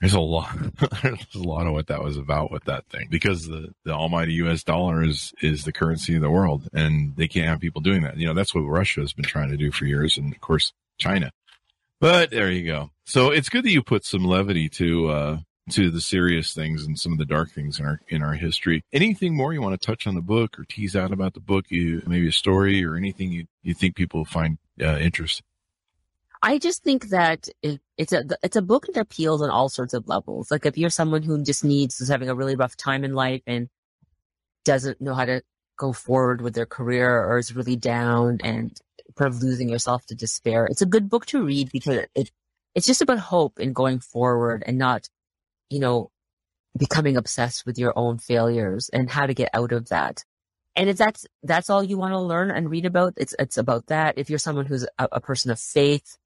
There's 0.00 0.14
a 0.14 0.20
lot. 0.20 0.56
there's 1.02 1.34
a 1.34 1.42
lot 1.42 1.66
of 1.66 1.74
what 1.74 1.88
that 1.88 2.02
was 2.02 2.16
about 2.16 2.50
with 2.50 2.64
that 2.64 2.86
thing 2.86 3.08
because 3.10 3.46
the 3.46 3.74
the 3.84 3.92
almighty 3.92 4.32
U.S. 4.34 4.64
dollar 4.64 5.02
is 5.02 5.34
is 5.42 5.64
the 5.64 5.72
currency 5.72 6.16
of 6.16 6.22
the 6.22 6.30
world, 6.30 6.68
and 6.72 7.14
they 7.16 7.28
can't 7.28 7.48
have 7.48 7.60
people 7.60 7.82
doing 7.82 8.02
that. 8.02 8.16
You 8.16 8.26
know 8.26 8.34
that's 8.34 8.54
what 8.54 8.62
Russia 8.62 9.00
has 9.00 9.12
been 9.12 9.26
trying 9.26 9.50
to 9.50 9.58
do 9.58 9.70
for 9.70 9.84
years, 9.84 10.16
and 10.16 10.32
of 10.32 10.40
course 10.40 10.72
China. 10.98 11.30
But 12.00 12.30
there 12.30 12.50
you 12.50 12.64
go. 12.64 12.90
So 13.04 13.30
it's 13.30 13.50
good 13.50 13.64
that 13.64 13.72
you 13.72 13.82
put 13.82 14.06
some 14.06 14.24
levity 14.24 14.70
to 14.70 15.08
uh, 15.10 15.38
to 15.72 15.90
the 15.90 16.00
serious 16.00 16.54
things 16.54 16.84
and 16.84 16.98
some 16.98 17.12
of 17.12 17.18
the 17.18 17.26
dark 17.26 17.50
things 17.50 17.78
in 17.78 17.84
our 17.84 18.00
in 18.08 18.22
our 18.22 18.34
history. 18.34 18.82
Anything 18.94 19.36
more 19.36 19.52
you 19.52 19.60
want 19.60 19.78
to 19.78 19.86
touch 19.86 20.06
on 20.06 20.14
the 20.14 20.22
book 20.22 20.58
or 20.58 20.64
tease 20.64 20.96
out 20.96 21.12
about 21.12 21.34
the 21.34 21.40
book? 21.40 21.66
You 21.68 22.02
maybe 22.06 22.28
a 22.28 22.32
story 22.32 22.82
or 22.84 22.96
anything 22.96 23.32
you 23.32 23.46
you 23.62 23.74
think 23.74 23.96
people 23.96 24.24
find 24.24 24.56
uh, 24.80 24.96
interesting. 24.96 25.44
I 26.42 26.58
just 26.58 26.82
think 26.82 27.08
that 27.10 27.48
it, 27.62 27.80
it's 27.98 28.12
a 28.12 28.24
it's 28.42 28.56
a 28.56 28.62
book 28.62 28.86
that 28.86 29.00
appeals 29.00 29.42
on 29.42 29.50
all 29.50 29.68
sorts 29.68 29.92
of 29.94 30.08
levels. 30.08 30.50
Like 30.50 30.64
if 30.64 30.78
you're 30.78 30.90
someone 30.90 31.22
who 31.22 31.42
just 31.44 31.64
needs 31.64 32.00
is 32.00 32.08
having 32.08 32.30
a 32.30 32.34
really 32.34 32.56
rough 32.56 32.76
time 32.76 33.04
in 33.04 33.14
life 33.14 33.42
and 33.46 33.68
doesn't 34.64 35.00
know 35.00 35.14
how 35.14 35.26
to 35.26 35.42
go 35.76 35.92
forward 35.92 36.40
with 36.40 36.54
their 36.54 36.66
career 36.66 37.24
or 37.24 37.38
is 37.38 37.54
really 37.54 37.76
down 37.76 38.38
and 38.42 38.78
kind 39.16 39.32
of 39.32 39.42
losing 39.42 39.68
yourself 39.68 40.06
to 40.06 40.14
despair, 40.14 40.66
it's 40.66 40.82
a 40.82 40.86
good 40.86 41.08
book 41.08 41.26
to 41.26 41.44
read 41.44 41.70
because 41.72 42.06
it 42.14 42.30
it's 42.74 42.86
just 42.86 43.02
about 43.02 43.18
hope 43.18 43.58
and 43.58 43.74
going 43.74 43.98
forward 43.98 44.62
and 44.66 44.78
not, 44.78 45.08
you 45.70 45.80
know, 45.80 46.10
becoming 46.78 47.16
obsessed 47.16 47.66
with 47.66 47.78
your 47.78 47.92
own 47.96 48.18
failures 48.18 48.88
and 48.92 49.10
how 49.10 49.26
to 49.26 49.34
get 49.34 49.50
out 49.52 49.72
of 49.72 49.88
that. 49.88 50.24
And 50.76 50.88
if 50.88 50.96
that's 50.96 51.26
that's 51.42 51.68
all 51.68 51.82
you 51.82 51.98
want 51.98 52.12
to 52.12 52.20
learn 52.20 52.50
and 52.50 52.70
read 52.70 52.86
about, 52.86 53.14
it's 53.16 53.34
it's 53.38 53.58
about 53.58 53.86
that. 53.88 54.16
If 54.18 54.30
you're 54.30 54.38
someone 54.38 54.66
who's 54.66 54.86
a, 54.98 55.08
a 55.12 55.20
person 55.20 55.50
of 55.50 55.58
faith 55.58 56.16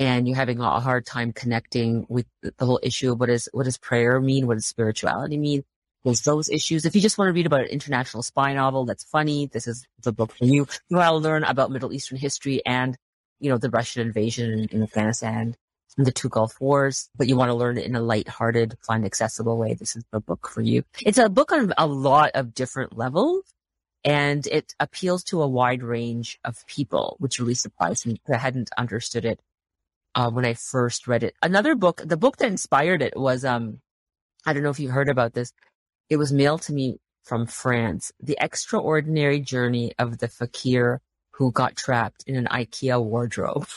and 0.00 0.26
you're 0.26 0.36
having 0.36 0.58
a 0.60 0.80
hard 0.80 1.04
time 1.04 1.32
connecting 1.32 2.06
with 2.08 2.26
the 2.42 2.64
whole 2.64 2.80
issue 2.82 3.12
of 3.12 3.20
what 3.20 3.28
is 3.28 3.48
what 3.52 3.64
does 3.64 3.76
prayer 3.76 4.18
mean, 4.18 4.46
what 4.46 4.54
does 4.54 4.66
spirituality 4.66 5.36
mean, 5.36 5.62
there's 6.04 6.22
those 6.22 6.48
issues. 6.48 6.86
If 6.86 6.96
you 6.96 7.02
just 7.02 7.18
want 7.18 7.28
to 7.28 7.34
read 7.34 7.46
about 7.46 7.60
an 7.60 7.66
international 7.66 8.22
spy 8.22 8.54
novel 8.54 8.86
that's 8.86 9.04
funny, 9.04 9.46
this 9.52 9.66
is 9.66 9.86
the 10.02 10.12
book 10.12 10.32
for 10.34 10.46
you. 10.46 10.66
You 10.88 10.96
want 10.96 11.10
to 11.10 11.16
learn 11.16 11.44
about 11.44 11.70
Middle 11.70 11.92
Eastern 11.92 12.16
history 12.16 12.62
and 12.64 12.96
you 13.38 13.50
know 13.50 13.58
the 13.58 13.70
Russian 13.70 14.06
invasion 14.06 14.50
in, 14.50 14.68
in 14.70 14.82
Afghanistan 14.82 15.54
and 15.98 16.06
the 16.06 16.12
two 16.12 16.30
Gulf 16.30 16.58
Wars, 16.60 17.10
but 17.16 17.26
you 17.28 17.36
want 17.36 17.50
to 17.50 17.54
learn 17.54 17.76
it 17.76 17.84
in 17.84 17.96
a 17.96 18.00
light-hearted, 18.00 18.76
fun, 18.80 19.04
accessible 19.04 19.58
way. 19.58 19.74
This 19.74 19.96
is 19.96 20.04
the 20.12 20.20
book 20.20 20.48
for 20.48 20.62
you. 20.62 20.84
It's 21.04 21.18
a 21.18 21.28
book 21.28 21.52
on 21.52 21.74
a 21.76 21.86
lot 21.86 22.30
of 22.34 22.54
different 22.54 22.96
levels 22.96 23.42
and 24.04 24.46
it 24.46 24.72
appeals 24.78 25.24
to 25.24 25.42
a 25.42 25.48
wide 25.48 25.82
range 25.82 26.38
of 26.44 26.64
people, 26.66 27.16
which 27.18 27.38
really 27.38 27.54
surprised 27.54 28.06
me. 28.06 28.20
I 28.32 28.36
hadn't 28.36 28.70
understood 28.78 29.24
it 29.24 29.40
uh, 30.14 30.30
when 30.30 30.44
I 30.44 30.54
first 30.54 31.06
read 31.06 31.22
it. 31.22 31.34
Another 31.42 31.74
book, 31.74 32.02
the 32.04 32.16
book 32.16 32.36
that 32.38 32.48
inspired 32.48 33.02
it 33.02 33.14
was, 33.16 33.44
um, 33.44 33.80
I 34.46 34.52
don't 34.52 34.62
know 34.62 34.70
if 34.70 34.80
you 34.80 34.90
heard 34.90 35.08
about 35.08 35.34
this. 35.34 35.52
It 36.08 36.16
was 36.16 36.32
mailed 36.32 36.62
to 36.62 36.72
me 36.72 36.98
from 37.22 37.46
France. 37.46 38.12
The 38.20 38.36
extraordinary 38.40 39.40
journey 39.40 39.92
of 39.98 40.18
the 40.18 40.28
fakir 40.28 41.00
who 41.32 41.52
got 41.52 41.76
trapped 41.76 42.24
in 42.26 42.36
an 42.36 42.46
IKEA 42.50 43.02
wardrobe. 43.02 43.68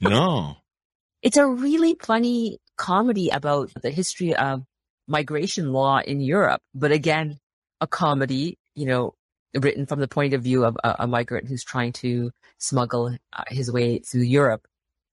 No. 0.00 0.56
it's 1.22 1.36
a 1.36 1.46
really 1.46 1.96
funny 2.00 2.58
comedy 2.76 3.30
about 3.30 3.70
the 3.82 3.90
history 3.90 4.34
of 4.34 4.64
migration 5.06 5.72
law 5.72 5.98
in 5.98 6.20
Europe. 6.20 6.62
But 6.74 6.92
again, 6.92 7.38
a 7.80 7.86
comedy, 7.86 8.58
you 8.74 8.86
know, 8.86 9.14
written 9.54 9.86
from 9.86 10.00
the 10.00 10.08
point 10.08 10.34
of 10.34 10.42
view 10.42 10.64
of 10.64 10.76
a, 10.82 10.96
a 11.00 11.06
migrant 11.06 11.48
who's 11.48 11.64
trying 11.64 11.92
to 11.92 12.30
smuggle 12.58 13.16
uh, 13.32 13.44
his 13.48 13.72
way 13.72 13.98
through 14.00 14.22
Europe. 14.22 14.66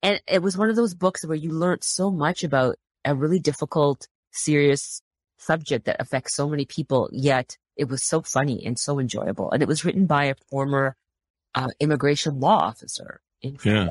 And 0.03 0.21
it 0.27 0.43
was 0.43 0.57
one 0.57 0.69
of 0.69 0.75
those 0.75 0.93
books 0.93 1.25
where 1.25 1.35
you 1.35 1.51
learned 1.51 1.83
so 1.83 2.11
much 2.11 2.43
about 2.43 2.75
a 3.05 3.15
really 3.15 3.39
difficult, 3.39 4.07
serious 4.31 5.01
subject 5.37 5.85
that 5.85 5.99
affects 5.99 6.35
so 6.35 6.47
many 6.47 6.65
people, 6.65 7.09
yet 7.11 7.57
it 7.75 7.89
was 7.89 8.03
so 8.03 8.21
funny 8.21 8.63
and 8.65 8.77
so 8.77 8.99
enjoyable. 8.99 9.49
And 9.51 9.63
it 9.63 9.67
was 9.67 9.83
written 9.83 10.05
by 10.05 10.25
a 10.25 10.35
former 10.49 10.95
uh, 11.55 11.69
immigration 11.79 12.39
law 12.39 12.57
officer. 12.57 13.21
yeah. 13.41 13.89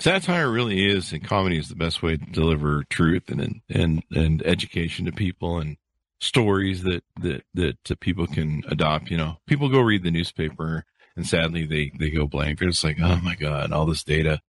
Satire 0.00 0.50
really 0.50 0.86
is, 0.86 1.12
and 1.12 1.24
comedy 1.24 1.58
is 1.58 1.68
the 1.68 1.74
best 1.74 2.02
way 2.02 2.16
to 2.16 2.24
deliver 2.26 2.84
truth 2.88 3.30
and 3.30 3.60
and 3.68 4.02
and 4.12 4.42
education 4.46 5.06
to 5.06 5.12
people. 5.12 5.58
And 5.58 5.76
stories 6.20 6.82
that 6.82 7.02
that 7.20 7.42
that 7.54 8.00
people 8.00 8.26
can 8.26 8.62
adopt. 8.68 9.10
You 9.10 9.16
know, 9.16 9.38
people 9.46 9.68
go 9.68 9.80
read 9.80 10.02
the 10.02 10.10
newspaper, 10.10 10.84
and 11.16 11.26
sadly 11.26 11.66
they 11.66 11.92
they 11.98 12.10
go 12.10 12.26
blank. 12.26 12.58
They're 12.58 12.70
just 12.70 12.84
like, 12.84 12.98
oh 13.00 13.20
my 13.22 13.34
god, 13.34 13.72
all 13.72 13.86
this 13.86 14.04
data. 14.04 14.40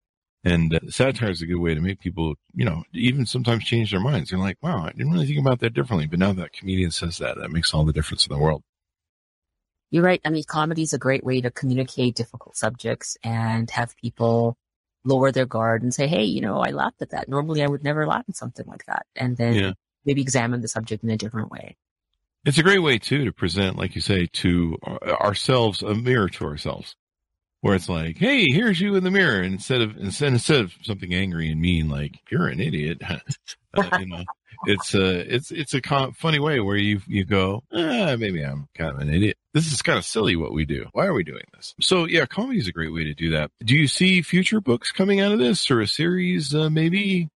And 0.49 0.73
uh, 0.73 0.79
satire 0.89 1.29
is 1.29 1.41
a 1.41 1.45
good 1.45 1.59
way 1.59 1.75
to 1.75 1.81
make 1.81 1.99
people, 1.99 2.35
you 2.55 2.65
know, 2.65 2.83
even 2.93 3.25
sometimes 3.25 3.63
change 3.65 3.91
their 3.91 3.99
minds. 3.99 4.29
They're 4.29 4.39
like, 4.39 4.57
wow, 4.61 4.85
I 4.85 4.91
didn't 4.91 5.11
really 5.11 5.27
think 5.27 5.39
about 5.39 5.59
that 5.59 5.73
differently. 5.73 6.07
But 6.07 6.19
now 6.19 6.33
that 6.33 6.53
comedian 6.53 6.91
says 6.91 7.17
that, 7.19 7.37
that 7.37 7.51
makes 7.51 7.73
all 7.73 7.85
the 7.85 7.93
difference 7.93 8.25
in 8.25 8.33
the 8.33 8.39
world. 8.41 8.63
You're 9.91 10.03
right. 10.03 10.21
I 10.23 10.29
mean, 10.29 10.43
comedy 10.47 10.83
is 10.83 10.93
a 10.93 10.99
great 10.99 11.23
way 11.23 11.41
to 11.41 11.49
communicate 11.51 12.15
difficult 12.15 12.55
subjects 12.55 13.17
and 13.23 13.69
have 13.71 13.97
people 13.97 14.57
lower 15.03 15.31
their 15.31 15.45
guard 15.45 15.81
and 15.81 15.93
say, 15.93 16.07
Hey, 16.07 16.23
you 16.25 16.41
know, 16.41 16.59
I 16.59 16.71
laughed 16.71 17.01
at 17.01 17.11
that. 17.11 17.27
Normally 17.29 17.63
I 17.63 17.67
would 17.67 17.83
never 17.83 18.05
laugh 18.05 18.25
at 18.27 18.35
something 18.35 18.65
like 18.67 18.85
that. 18.85 19.05
And 19.15 19.37
then 19.37 19.53
Yeah. 19.55 19.73
maybe 20.05 20.21
examine 20.21 20.61
the 20.61 20.67
subject 20.67 21.03
in 21.03 21.09
a 21.09 21.17
different 21.17 21.51
way. 21.51 21.77
It's 22.45 22.57
a 22.57 22.63
great 22.63 22.79
way 22.79 22.97
too 22.97 23.25
to 23.25 23.33
present, 23.33 23.77
like 23.77 23.95
you 23.95 24.01
say, 24.01 24.27
to 24.33 24.77
ourselves 24.83 25.81
a 25.81 25.93
mirror 25.93 26.29
to 26.29 26.45
ourselves, 26.45 26.95
where 27.61 27.75
it's 27.75 27.89
like, 27.89 28.17
"Hey, 28.17 28.45
here's 28.49 28.79
you 28.79 28.95
in 28.95 29.03
the 29.03 29.11
mirror," 29.11 29.41
and 29.41 29.53
instead 29.53 29.81
of 29.81 29.97
instead 29.97 30.33
instead 30.33 30.61
of 30.61 30.73
something 30.83 31.13
angry 31.13 31.51
and 31.51 31.61
mean, 31.61 31.89
like 31.89 32.19
"You're 32.31 32.47
an 32.47 32.59
idiot," 32.59 33.01
uh, 33.73 33.97
you 33.99 34.05
know, 34.07 34.23
it's 34.65 34.93
a 34.93 35.33
it's 35.33 35.51
it's 35.51 35.73
a 35.73 35.81
con- 35.81 36.13
funny 36.13 36.39
way 36.39 36.59
where 36.59 36.75
you 36.75 37.01
you 37.07 37.25
go, 37.25 37.63
ah, 37.73 38.15
maybe 38.17 38.41
I'm 38.41 38.67
kind 38.75 38.91
of 38.91 38.99
an 38.99 39.13
idiot. 39.13 39.37
This 39.53 39.71
is 39.71 39.81
kind 39.81 39.97
of 39.97 40.05
silly 40.05 40.35
what 40.35 40.53
we 40.53 40.65
do. 40.65 40.87
Why 40.91 41.05
are 41.05 41.13
we 41.13 41.23
doing 41.23 41.45
this? 41.53 41.75
So 41.81 42.05
yeah, 42.05 42.25
comedy 42.25 42.59
is 42.59 42.67
a 42.67 42.73
great 42.73 42.93
way 42.93 43.05
to 43.05 43.13
do 43.13 43.31
that. 43.31 43.51
Do 43.63 43.75
you 43.75 43.87
see 43.87 44.21
future 44.21 44.61
books 44.61 44.91
coming 44.91 45.19
out 45.19 45.31
of 45.31 45.39
this 45.39 45.69
or 45.71 45.81
a 45.81 45.87
series, 45.87 46.53
uh, 46.53 46.69
maybe? 46.69 47.29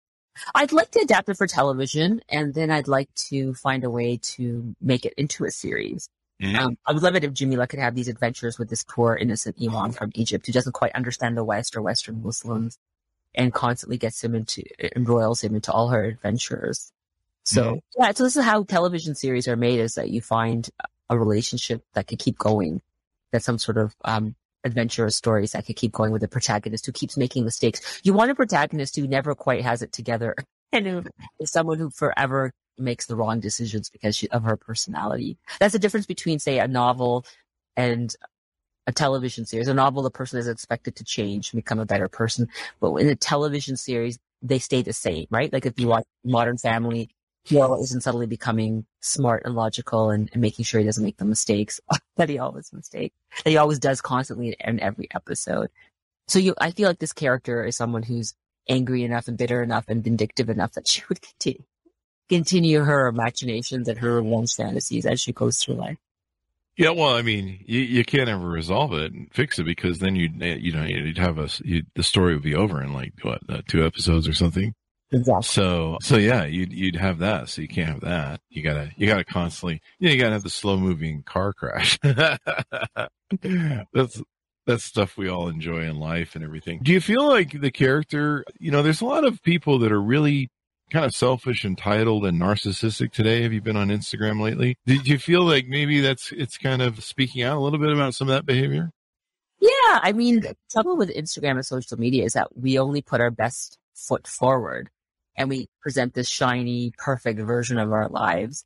I'd 0.55 0.73
like 0.73 0.91
to 0.93 1.01
adapt 1.01 1.29
it 1.29 1.37
for 1.37 1.47
television 1.47 2.23
and 2.29 2.55
then 2.55 2.71
I'd 2.71 2.89
like 2.89 3.13
to 3.29 3.55
find 3.55 3.85
a 3.85 3.91
way 3.91 4.19
to 4.23 4.75
make 4.81 5.05
it 5.05 5.13
into 5.17 5.45
a 5.45 5.51
series. 5.51 6.09
Mhm. 6.43 6.57
Um, 6.57 6.77
I 6.85 6.93
would 6.93 7.03
love 7.03 7.15
it 7.15 7.23
if 7.23 7.33
Jameela 7.33 7.69
could 7.69 7.79
have 7.79 7.95
these 7.95 8.09
adventures 8.09 8.59
with 8.59 8.69
this 8.69 8.85
poor 8.85 9.15
innocent 9.15 9.57
imam 9.63 9.93
from 9.93 10.11
Egypt 10.15 10.47
who 10.47 10.53
doesn't 10.53 10.73
quite 10.73 10.93
understand 10.95 11.37
the 11.37 11.45
West 11.45 11.77
or 11.77 11.83
Western 11.83 12.21
Muslims 12.23 12.79
and 13.35 13.55
constantly 13.55 13.97
gets 13.97 14.23
him 14.23 14.35
into, 14.35 14.65
embroils 14.97 15.43
him 15.43 15.55
into 15.55 15.71
all 15.71 15.89
her 15.91 16.05
adventures. 16.05 16.91
So 17.45 17.81
yeah, 17.97 18.11
so 18.13 18.25
this 18.25 18.37
is 18.37 18.45
how 18.45 18.65
television 18.65 19.15
series 19.15 19.47
are 19.47 19.57
made 19.57 19.79
is 19.79 19.95
that 19.95 20.11
you 20.11 20.21
find 20.21 20.69
a 21.09 21.19
relationship 21.19 21.83
that 21.95 22.09
could 22.09 22.19
keep 22.19 22.39
going. 22.39 22.83
That's 23.31 23.45
some 23.45 23.59
sort 23.59 23.79
of, 23.79 23.95
um, 24.05 24.35
adventurous 24.65 25.17
stories 25.17 25.53
that 25.53 25.67
could 25.67 25.77
keep 25.77 25.93
going 25.93 26.13
with 26.13 26.23
a 26.23 26.29
protagonist 26.29 26.87
who 26.87 26.93
keeps 26.93 27.17
making 27.17 27.45
mistakes. 27.45 28.01
You 28.05 28.13
want 28.13 28.31
a 28.31 28.35
protagonist 28.35 28.97
who 28.97 29.07
never 29.07 29.35
quite 29.35 29.63
has 29.63 29.83
it 29.83 29.93
together 29.93 30.35
and 30.73 30.87
who 30.87 31.05
is 31.41 31.53
someone 31.53 31.79
who 31.79 31.91
forever 31.91 32.53
makes 32.79 33.07
the 33.07 33.17
wrong 33.17 33.41
decisions 33.41 33.91
because 33.91 34.17
she, 34.17 34.29
of 34.29 34.45
her 34.45 34.57
personality. 34.57 35.39
That's 35.61 35.73
the 35.73 35.79
difference 35.79 36.07
between, 36.07 36.39
say, 36.39 36.59
a 36.59 36.69
novel 36.69 37.25
and 37.77 38.15
a 38.87 38.93
television 38.93 39.47
series. 39.47 39.69
A 39.69 39.75
novel, 39.75 40.03
the 40.03 40.11
person 40.11 40.39
is 40.39 40.49
expected 40.49 40.97
to 40.97 41.05
change, 41.05 41.53
and 41.53 41.59
become 41.59 41.79
a 41.79 41.87
better 41.87 42.09
person. 42.09 42.49
But 42.81 42.95
in 42.97 43.09
a 43.09 43.15
television 43.15 43.77
series, 43.77 44.19
they 44.43 44.59
stay 44.59 44.83
the 44.83 44.93
same, 44.93 45.27
right? 45.31 45.53
Like 45.53 45.67
if 45.67 45.79
you 45.79 45.89
watch 45.89 46.05
Modern 46.25 46.59
Family, 46.59 47.11
Hero 47.45 47.81
isn't 47.81 48.03
suddenly 48.03 48.27
becoming 48.27 48.87
smart 49.01 49.43
and 49.45 49.55
logical 49.57 50.11
and, 50.11 50.31
and 50.33 50.41
making 50.41 50.65
sure 50.65 50.79
he 50.79 50.87
doesn't 50.87 51.03
make 51.03 51.17
the 51.17 51.25
mistakes 51.25 51.81
that 52.17 52.29
he 52.29 52.39
always 52.39 52.73
mistakes, 52.73 53.17
that 53.45 53.51
he 53.51 53.57
always 53.57 53.81
does 53.81 54.01
constantly 54.01 54.57
in 54.61 54.81
every 54.81 55.09
episode. 55.13 55.69
So 56.29 56.39
you, 56.39 56.55
I 56.61 56.71
feel 56.71 56.89
like 56.89 57.01
this 57.01 57.13
character 57.13 57.65
is 57.65 57.77
someone 57.77 58.05
who's 58.05 58.35
angry 58.69 59.03
enough 59.03 59.27
and 59.27 59.37
bitter 59.37 59.61
enough 59.61 59.87
and 59.89 60.05
vindictive 60.05 60.49
enough 60.49 60.73
that 60.73 60.87
she 60.89 61.03
would 61.09 61.21
continue, 61.21 61.65
continue 62.33 62.81
her 62.81 63.09
imaginations 63.09 63.89
and 63.89 63.99
her 63.99 64.23
revenge 64.23 64.55
fantasies 64.55 65.05
as 65.05 65.21
she 65.21 65.33
goes 65.33 65.59
through 65.59 65.75
life. 65.75 65.99
Yeah, 66.79 66.91
well, 66.91 67.15
I 67.15 67.21
mean, 67.21 67.63
you, 67.67 67.81
you 67.81 68.05
can't 68.05 68.31
ever 68.31 68.49
resolve 68.49 68.95
it 68.95 69.13
and 69.13 69.29
fix 69.31 69.59
it 69.59 69.65
because 69.65 69.99
then 69.99 70.17
you'd, 70.17 70.41
you 70.41 70.73
know, 70.73 70.85
you'd 70.85 71.19
have 71.19 71.39
a, 71.39 71.51
you, 71.63 71.83
the 71.95 72.03
story 72.03 72.33
would 72.33 72.43
be 72.43 72.55
over 72.55 72.83
in 72.83 72.95
like, 72.95 73.13
what, 73.21 73.41
uh, 73.51 73.61
two 73.69 73.85
episodes 73.85 74.27
or 74.27 74.33
something. 74.33 74.73
Exactly. 75.11 75.43
So, 75.43 75.99
so 76.01 76.17
yeah, 76.17 76.47
you'd, 76.47 76.73
you'd 76.73 76.97
have 76.97 77.19
that. 77.19 77.51
So 77.51 77.61
you 77.61 77.69
can't 77.69 77.91
have 77.91 78.01
that. 78.01 78.41
You 78.49 78.63
gotta, 78.63 78.91
you 78.97 79.07
gotta 79.07 79.25
constantly, 79.25 79.83
you, 79.99 80.09
know, 80.09 80.15
you 80.15 80.21
gotta 80.21 80.33
have 80.33 80.43
the 80.43 80.49
slow 80.49 80.79
moving 80.79 81.23
car 81.25 81.53
crash. 81.53 81.99
that's, 82.03 84.23
that's 84.67 84.85
stuff 84.85 85.19
we 85.19 85.29
all 85.29 85.49
enjoy 85.49 85.83
in 85.83 85.99
life 85.99 86.35
and 86.35 86.43
everything. 86.43 86.81
Do 86.83 86.93
you 86.93 87.03
feel 87.03 87.29
like 87.29 87.61
the 87.61 87.71
character, 87.71 88.47
you 88.59 88.71
know, 88.71 88.83
there's 88.83 89.03
a 89.03 89.07
lot 89.07 89.27
of 89.27 89.43
people 89.43 89.81
that 89.81 89.93
are 89.93 90.01
really 90.01 90.49
kind 90.93 91.05
of 91.07 91.15
selfish, 91.15 91.65
entitled, 91.65 92.27
and 92.27 92.41
narcissistic 92.41 93.13
today. 93.13 93.43
Have 93.43 93.53
you 93.53 93.61
been 93.61 93.77
on 93.77 93.89
Instagram 93.89 94.41
lately? 94.41 94.77
Did 94.87 95.09
you 95.09 95.19
feel 95.19 95.43
like 95.43 95.67
maybe 95.67 96.01
that's 96.01 96.31
it's 96.33 96.59
kind 96.59 96.83
of 96.83 97.03
speaking 97.03 97.43
out 97.43 97.57
a 97.57 97.61
little 97.61 97.79
bit 97.79 97.93
about 97.93 98.15
some 98.15 98.29
of 98.29 98.35
that 98.35 98.47
behavior? 98.47 98.91
Yeah, 99.61 100.01
I 100.03 100.13
mean, 100.13 100.41
the 100.41 100.57
trouble 100.71 100.97
with 100.97 101.15
Instagram 101.15 101.53
and 101.53 101.65
social 101.65 101.99
media 101.99 102.25
is 102.25 102.35
that 102.35 102.57
we 102.57 102.79
only 102.79 103.01
put 103.01 103.21
our 103.21 103.31
best 103.31 103.79
foot 103.95 104.27
forward 104.27 104.91
and 105.37 105.49
we 105.49 105.69
present 105.81 106.15
this 106.15 106.29
shiny, 106.29 106.93
perfect 106.99 107.41
version 107.41 107.79
of 107.79 107.93
our 107.93 108.09
lives. 108.09 108.65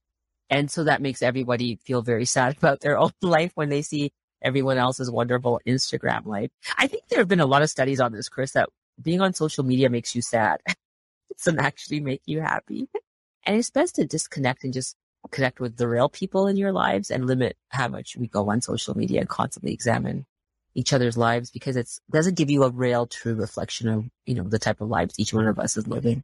And 0.51 0.71
so 0.71 0.85
that 0.85 1.03
makes 1.03 1.23
everybody 1.23 1.79
feel 1.85 2.03
very 2.03 2.25
sad 2.25 2.57
about 2.59 2.81
their 2.81 2.99
own 2.99 3.13
life 3.23 3.53
when 3.55 3.69
they 3.69 3.83
see 3.83 4.11
everyone 4.43 4.79
else's 4.79 5.11
wonderful 5.11 5.61
Instagram 5.67 6.27
life. 6.27 6.51
I 6.77 6.87
think 6.87 7.09
there 7.09 7.19
have 7.19 7.29
been 7.29 7.41
a 7.41 7.47
lot 7.47 7.63
of 7.63 7.71
studies 7.71 8.01
on 8.01 8.13
this, 8.13 8.29
Chris, 8.29 8.53
that 8.53 8.69
being 9.01 9.21
on 9.21 9.35
social 9.35 9.65
media 9.65 9.91
makes 9.91 10.15
you 10.15 10.23
sad. 10.23 10.61
doesn't 11.45 11.61
actually 11.61 12.01
make 12.01 12.23
you 12.27 12.41
happy. 12.41 12.89
And 13.45 13.57
it's 13.57 13.71
best 13.71 13.97
to 13.97 14.07
disconnect 14.07 14.65
and 14.65 14.73
just 14.73 14.97
connect 15.31 15.61
with 15.61 15.77
the 15.77 15.89
real 15.89 16.09
people 16.09 16.47
in 16.47 16.57
your 16.57 16.73
lives 16.73 17.11
and 17.11 17.27
limit 17.27 17.57
how 17.69 17.89
much 17.89 18.17
we 18.17 18.29
go 18.29 18.51
on 18.51 18.61
social 18.61 18.97
media 18.97 19.21
and 19.21 19.29
constantly 19.29 19.73
examine 19.73 20.25
each 20.75 20.93
other's 20.93 21.17
lives 21.17 21.51
because 21.51 21.77
it 21.77 21.89
doesn't 22.11 22.37
give 22.37 22.51
you 22.51 22.63
a 22.63 22.71
real 22.71 23.07
true 23.07 23.35
reflection 23.35 23.89
of, 23.89 24.05
you 24.27 24.35
know, 24.35 24.45
the 24.45 24.59
type 24.59 24.81
of 24.81 24.89
lives 24.89 25.19
each 25.19 25.33
one 25.33 25.47
of 25.47 25.59
us 25.59 25.77
is 25.77 25.87
living. 25.87 26.23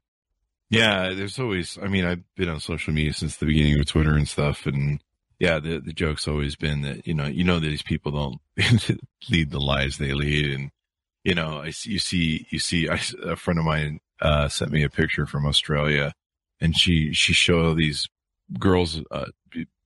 Yeah, 0.73 1.13
there's 1.13 1.39
always. 1.39 1.79
I 1.83 1.89
mean, 1.89 2.07
I've 2.07 2.23
been 2.35 2.49
on 2.49 2.59
social 2.59 2.95
media 2.95 3.13
since 3.13 3.37
the 3.37 3.45
beginning 3.45 3.79
of 3.79 3.85
Twitter 3.85 4.15
and 4.15 4.27
stuff, 4.27 4.65
and 4.65 5.03
yeah, 5.39 5.59
the 5.59 5.81
the 5.81 5.93
joke's 5.93 6.27
always 6.27 6.57
been 6.57 6.81
that 6.81 7.07
you 7.07 7.13
know 7.13 7.27
you 7.27 7.45
know 7.45 7.59
that 7.59 7.69
these 7.69 7.83
people 7.83 8.11
don't 8.11 8.41
lead 9.29 9.51
the 9.51 9.61
lives 9.61 9.99
they 9.99 10.15
lead, 10.15 10.51
and 10.51 10.71
you 11.25 11.35
know 11.35 11.59
I 11.59 11.73
you 11.83 11.99
see 11.99 12.47
you 12.49 12.59
see 12.59 12.89
I, 12.89 12.99
a 13.23 13.37
friend 13.37 13.59
of 13.59 13.67
mine 13.67 14.01
uh, 14.23 14.49
sent 14.49 14.71
me 14.71 14.83
a 14.83 14.89
picture 14.89 15.27
from 15.27 15.45
Australia, 15.45 16.15
and 16.61 16.77
she 16.77 17.13
she 17.13 17.33
showed 17.33 17.77
these 17.77 18.09
girls 18.59 19.03
uh, 19.11 19.27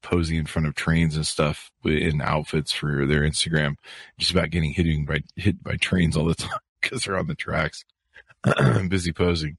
posing 0.03 0.37
in 0.37 0.47
front 0.47 0.69
of 0.69 0.75
trains 0.75 1.17
and 1.17 1.27
stuff 1.27 1.71
in 1.85 2.21
outfits 2.21 2.71
for 2.71 3.07
their 3.07 3.23
Instagram, 3.23 3.75
just 4.19 4.31
about 4.31 4.51
getting 4.51 4.73
hit 4.73 5.07
by 5.07 5.21
hit 5.35 5.63
by 5.63 5.77
trains 5.77 6.17
all 6.17 6.27
the 6.27 6.35
time 6.37 6.61
because 6.81 7.05
they're 7.05 7.19
on 7.19 7.27
the 7.27 7.35
tracks. 7.35 7.85
busy 8.89 9.13
posing. 9.13 9.57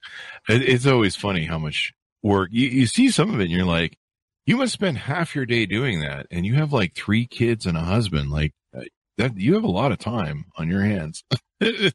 It, 0.47 0.61
it's 0.61 0.85
always 0.85 1.15
funny 1.15 1.45
how 1.45 1.57
much 1.57 1.93
work 2.23 2.49
you, 2.51 2.69
you 2.69 2.85
see 2.85 3.09
some 3.09 3.33
of 3.33 3.39
it 3.39 3.45
and 3.45 3.51
you're 3.51 3.65
like, 3.65 3.97
you 4.45 4.55
must 4.57 4.73
spend 4.73 4.97
half 4.97 5.35
your 5.35 5.45
day 5.45 5.65
doing 5.65 5.99
that. 6.01 6.27
And 6.31 6.45
you 6.45 6.55
have 6.55 6.71
like 6.71 6.95
three 6.95 7.25
kids 7.25 7.65
and 7.65 7.77
a 7.77 7.81
husband. 7.81 8.31
Like 8.31 8.53
uh, 8.75 8.83
that, 9.17 9.37
you 9.37 9.55
have 9.55 9.63
a 9.63 9.71
lot 9.71 9.91
of 9.91 9.99
time 9.99 10.45
on 10.57 10.69
your 10.69 10.81
hands. 10.81 11.23
you 11.59 11.91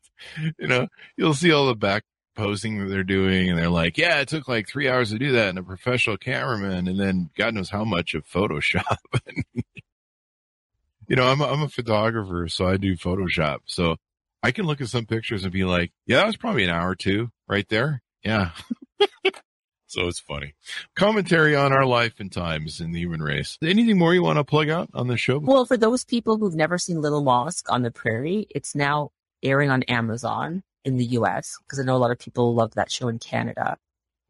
know, 0.61 0.89
you'll 1.17 1.35
see 1.35 1.53
all 1.53 1.67
the 1.67 1.75
back 1.75 2.05
posing 2.35 2.79
that 2.79 2.87
they're 2.87 3.05
doing 3.05 3.49
and 3.49 3.59
they're 3.59 3.69
like, 3.69 3.99
yeah, 3.99 4.21
it 4.21 4.29
took 4.29 4.49
like 4.49 4.69
three 4.69 4.89
hours 4.89 5.11
to 5.11 5.19
do 5.19 5.33
that 5.33 5.51
and 5.51 5.59
a 5.59 5.63
professional 5.63 6.17
cameraman 6.17 6.89
and 6.89 6.99
then 6.99 7.31
God 7.37 7.55
knows 7.55 7.71
how 7.71 7.85
much 7.85 8.15
of 8.15 8.27
Photoshop. 8.27 8.97
you 11.09 11.17
know, 11.17 11.27
I'm 11.27 11.41
a, 11.41 11.47
I'm 11.47 11.63
a 11.63 11.69
photographer, 11.69 12.49
so 12.49 12.67
I 12.67 12.77
do 12.77 12.97
Photoshop. 12.97 13.59
So 13.67 13.97
I 14.43 14.51
can 14.51 14.67
look 14.67 14.81
at 14.81 14.89
some 14.89 15.07
pictures 15.07 15.45
and 15.45 15.53
be 15.53 15.65
like, 15.65 15.93
yeah, 16.07 16.19
that 16.19 16.27
was 16.27 16.37
probably 16.37 16.65
an 16.65 16.71
hour 16.71 16.91
or 16.91 16.97
two 16.97 17.31
right 17.49 17.69
there. 17.69 18.03
Yeah. 18.25 18.51
so 19.87 20.09
it's 20.09 20.21
funny. 20.21 20.55
Commentary 20.97 21.55
on 21.55 21.73
our 21.73 21.85
life 21.85 22.15
and 22.19 22.33
times 22.33 22.81
in 22.81 22.93
the 22.93 23.01
human 23.01 23.23
race. 23.23 23.59
Anything 23.63 23.99
more 23.99 24.15
you 24.15 24.23
want 24.23 24.39
to 24.39 24.45
plug 24.45 24.69
out 24.69 24.91
on 24.95 25.07
the 25.07 25.17
show? 25.17 25.39
Well, 25.39 25.67
for 25.67 25.77
those 25.77 26.05
people 26.05 26.39
who've 26.39 26.55
never 26.55 26.79
seen 26.79 27.01
Little 27.01 27.23
Mosque 27.23 27.71
on 27.71 27.83
the 27.83 27.91
Prairie, 27.91 28.47
it's 28.51 28.75
now 28.75 29.11
airing 29.43 29.71
on 29.71 29.83
Amazon 29.85 30.63
in 30.85 30.97
the 30.97 31.05
US 31.05 31.59
because 31.63 31.79
I 31.79 31.85
know 31.85 31.97
a 31.97 31.99
lot 31.99 32.11
of 32.11 32.19
people 32.19 32.55
love 32.55 32.75
that 32.75 32.91
show 32.91 33.09
in 33.09 33.19
Canada. 33.19 33.77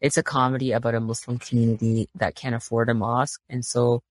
It's 0.00 0.16
a 0.16 0.22
comedy 0.22 0.72
about 0.72 0.94
a 0.94 1.00
Muslim 1.00 1.38
community 1.38 2.08
that 2.16 2.34
can't 2.34 2.54
afford 2.54 2.88
a 2.88 2.94
mosque. 2.94 3.40
And 3.48 3.64
so 3.64 4.02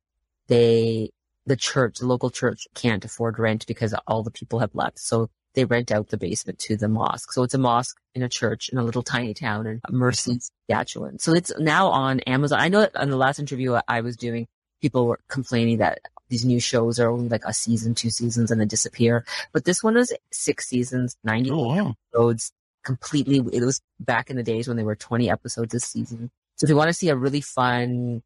they, 0.48 1.12
the 1.46 1.58
church, 1.58 2.00
the 2.00 2.08
local 2.08 2.30
church 2.30 2.68
can't 2.76 3.04
afford 3.04 3.40
rent 3.40 3.68
because 3.68 3.94
all 4.08 4.24
the 4.24 4.32
people 4.32 4.60
have 4.60 4.74
left. 4.74 5.00
So 5.00 5.30
they 5.54 5.66
rent 5.66 5.92
out 5.92 6.08
the 6.08 6.18
basement 6.18 6.60
to 6.60 6.78
the 6.78 6.88
mosque. 6.88 7.34
So 7.34 7.44
it's 7.44 7.54
a 7.54 7.58
mosque 7.58 7.98
in 8.16 8.24
a 8.24 8.30
church 8.30 8.70
in 8.70 8.78
a 8.78 8.84
little 8.84 9.04
tiny 9.04 9.34
town 9.34 9.68
in 9.68 9.82
Mercy, 9.90 10.40
Saskatchewan. 10.40 11.20
So 11.20 11.34
it's 11.34 11.52
now 11.60 11.88
on 11.88 12.22
Amazon. 12.22 12.60
I 12.60 12.70
know 12.70 12.82
that 12.82 12.96
on 12.96 13.10
the 13.10 13.18
last 13.18 13.40
interview 13.40 13.78
I 13.88 14.02
was 14.02 14.16
doing, 14.16 14.48
people 14.82 15.06
were 15.06 15.20
complaining 15.28 15.80
that 15.80 16.00
these 16.32 16.46
new 16.46 16.60
shows 16.62 16.98
are 17.00 17.10
only 17.12 17.28
like 17.30 17.44
a 17.46 17.54
season, 17.54 17.94
two 17.94 18.10
seasons 18.10 18.50
and 18.50 18.60
then 18.60 18.68
disappear. 18.70 19.26
But 19.52 19.66
this 19.66 19.84
one 19.84 19.98
is 19.98 20.14
six 20.32 20.66
seasons, 20.68 21.18
90 21.26 21.52
Oh, 21.52 21.68
wow. 21.68 21.96
episodes 22.14 22.52
completely. 22.86 23.38
It 23.54 23.64
was 23.64 23.82
back 24.00 24.30
in 24.30 24.38
the 24.38 24.44
days 24.44 24.68
when 24.68 24.78
there 24.78 24.86
were 24.86 24.96
20 24.96 25.30
episodes 25.30 25.72
this 25.74 25.84
season. 25.84 26.32
So 26.56 26.66
if 26.66 26.70
you 26.70 26.76
want 26.78 26.88
to 26.88 26.94
see 26.94 27.10
a 27.10 27.16
really 27.18 27.42
fun, 27.42 28.24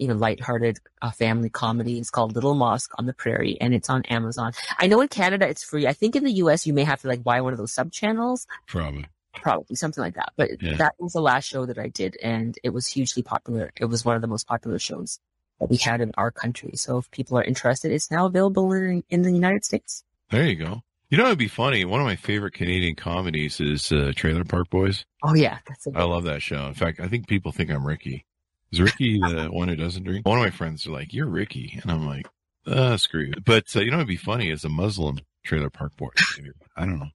you 0.00 0.08
know, 0.08 0.14
lighthearted 0.14 0.78
uh, 1.00 1.12
family 1.12 1.48
comedy, 1.48 1.98
it's 2.00 2.10
called 2.10 2.34
Little 2.34 2.54
Mosque 2.54 2.90
on 2.98 3.06
the 3.06 3.14
Prairie 3.14 3.56
and 3.60 3.72
it's 3.72 3.88
on 3.88 4.02
Amazon. 4.06 4.52
I 4.78 4.88
know 4.88 5.00
in 5.00 5.06
Canada 5.08 5.48
it's 5.48 5.62
free. 5.62 5.86
I 5.86 5.92
think 5.92 6.16
in 6.16 6.24
the 6.24 6.32
US 6.32 6.66
you 6.66 6.74
may 6.74 6.82
have 6.84 7.00
to 7.02 7.08
like 7.08 7.22
buy 7.22 7.40
one 7.40 7.52
of 7.52 7.58
those 7.58 7.72
sub 7.72 7.92
channels, 7.92 8.46
Probably. 8.66 9.06
probably 9.34 9.76
something 9.76 10.02
like 10.02 10.14
that. 10.16 10.32
But 10.36 10.60
Yeah. 10.60 10.76
that 10.78 10.94
was 10.98 11.12
the 11.12 11.20
last 11.20 11.44
show 11.44 11.66
that 11.66 11.78
I 11.78 11.86
did 11.88 12.16
and 12.20 12.58
it 12.64 12.70
was 12.70 12.88
hugely 12.88 13.22
popular. 13.22 13.70
It 13.76 13.84
was 13.84 14.04
one 14.04 14.16
of 14.16 14.22
the 14.22 14.28
most 14.28 14.48
popular 14.48 14.80
shows 14.80 15.20
that 15.60 15.70
we 15.70 15.76
had 15.76 16.00
in 16.00 16.12
our 16.16 16.30
country. 16.30 16.72
So 16.74 16.98
if 16.98 17.10
people 17.10 17.38
are 17.38 17.44
interested, 17.44 17.92
it's 17.92 18.10
now 18.10 18.26
available 18.26 18.72
in, 18.72 19.02
in 19.08 19.22
the 19.22 19.32
United 19.32 19.64
States. 19.64 20.04
There 20.30 20.46
you 20.46 20.56
go. 20.56 20.82
You 21.10 21.18
know, 21.18 21.26
it'd 21.26 21.38
be 21.38 21.48
funny. 21.48 21.84
One 21.84 22.00
of 22.00 22.06
my 22.06 22.16
favorite 22.16 22.54
Canadian 22.54 22.96
comedies 22.96 23.60
is 23.60 23.92
uh, 23.92 24.12
Trailer 24.16 24.44
Park 24.44 24.68
Boys. 24.70 25.04
Oh 25.22 25.34
yeah, 25.34 25.58
that's 25.68 25.86
a 25.86 25.92
I 25.94 26.02
love 26.04 26.24
that 26.24 26.42
show. 26.42 26.66
In 26.66 26.74
fact, 26.74 26.98
I 26.98 27.06
think 27.08 27.28
people 27.28 27.52
think 27.52 27.70
I'm 27.70 27.86
Ricky. 27.86 28.24
Is 28.72 28.80
Ricky 28.80 29.20
the 29.20 29.48
one 29.52 29.68
who 29.68 29.76
doesn't 29.76 30.02
drink? 30.02 30.26
One 30.26 30.38
of 30.38 30.44
my 30.44 30.50
friends 30.50 30.86
are 30.86 30.90
like, 30.90 31.12
"You're 31.12 31.28
Ricky," 31.28 31.78
and 31.80 31.92
I'm 31.92 32.04
like, 32.06 32.26
uh, 32.66 32.96
"Screw 32.96 33.20
you." 33.26 33.34
But 33.44 33.64
uh, 33.76 33.80
you 33.80 33.90
know, 33.92 33.98
it'd 33.98 34.08
be 34.08 34.16
funny 34.16 34.50
as 34.50 34.64
a 34.64 34.68
Muslim 34.68 35.20
Trailer 35.44 35.70
Park 35.70 35.94
Boys. 35.96 36.14
Maybe. 36.38 36.50
I 36.76 36.84
don't 36.86 36.98
know. 36.98 37.10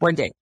one 0.00 0.16
day. 0.16 0.32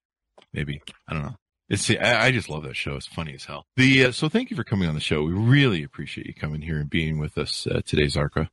Maybe 0.54 0.80
I 1.06 1.12
don't 1.12 1.22
know. 1.22 1.36
It's 1.70 1.88
I, 1.88 2.26
I 2.26 2.30
just 2.32 2.48
love 2.48 2.64
that 2.64 2.76
show. 2.76 2.96
It's 2.96 3.06
funny 3.06 3.34
as 3.34 3.44
hell. 3.44 3.64
The 3.76 4.06
uh, 4.06 4.12
so 4.12 4.28
thank 4.28 4.50
you 4.50 4.56
for 4.56 4.64
coming 4.64 4.88
on 4.88 4.94
the 4.94 5.00
show. 5.00 5.22
We 5.22 5.32
really 5.32 5.84
appreciate 5.84 6.26
you 6.26 6.34
coming 6.34 6.62
here 6.62 6.78
and 6.78 6.90
being 6.90 7.18
with 7.18 7.38
us 7.38 7.66
uh, 7.66 7.80
today, 7.86 8.06
Zarqa. 8.06 8.48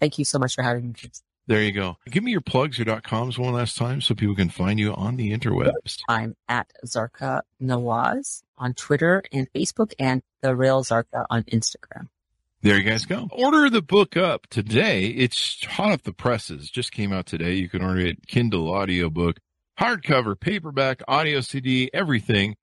Thank 0.00 0.18
you 0.18 0.24
so 0.24 0.38
much 0.38 0.54
for 0.54 0.62
having 0.62 0.88
me. 0.88 1.10
There 1.46 1.62
you 1.62 1.72
go. 1.72 1.98
Give 2.10 2.24
me 2.24 2.32
your 2.32 2.40
plugs, 2.40 2.78
your 2.78 2.86
dot 2.86 3.02
coms 3.02 3.38
one 3.38 3.52
last 3.52 3.76
time 3.76 4.00
so 4.00 4.14
people 4.14 4.34
can 4.34 4.48
find 4.48 4.80
you 4.80 4.94
on 4.94 5.16
the 5.16 5.30
interwebs. 5.36 6.00
I'm 6.08 6.36
at 6.48 6.72
Zarqa 6.86 7.42
Nawaz 7.62 8.42
on 8.56 8.72
Twitter 8.72 9.22
and 9.30 9.52
Facebook 9.52 9.92
and 9.98 10.22
the 10.40 10.56
Real 10.56 10.82
Zarqa 10.82 11.26
on 11.28 11.42
Instagram. 11.44 12.08
There 12.62 12.78
you 12.78 12.82
guys 12.82 13.04
go. 13.04 13.28
Order 13.30 13.68
the 13.68 13.82
book 13.82 14.16
up 14.16 14.46
today. 14.46 15.08
It's 15.08 15.62
hot 15.66 15.92
off 15.92 16.02
the 16.04 16.14
presses. 16.14 16.70
Just 16.70 16.92
came 16.92 17.12
out 17.12 17.26
today. 17.26 17.52
You 17.56 17.68
can 17.68 17.82
order 17.82 18.00
it 18.00 18.26
Kindle 18.26 18.70
audiobook, 18.70 19.36
hardcover, 19.78 20.38
paperback, 20.38 21.02
audio 21.08 21.40
CD, 21.40 21.90
everything. 21.92 22.56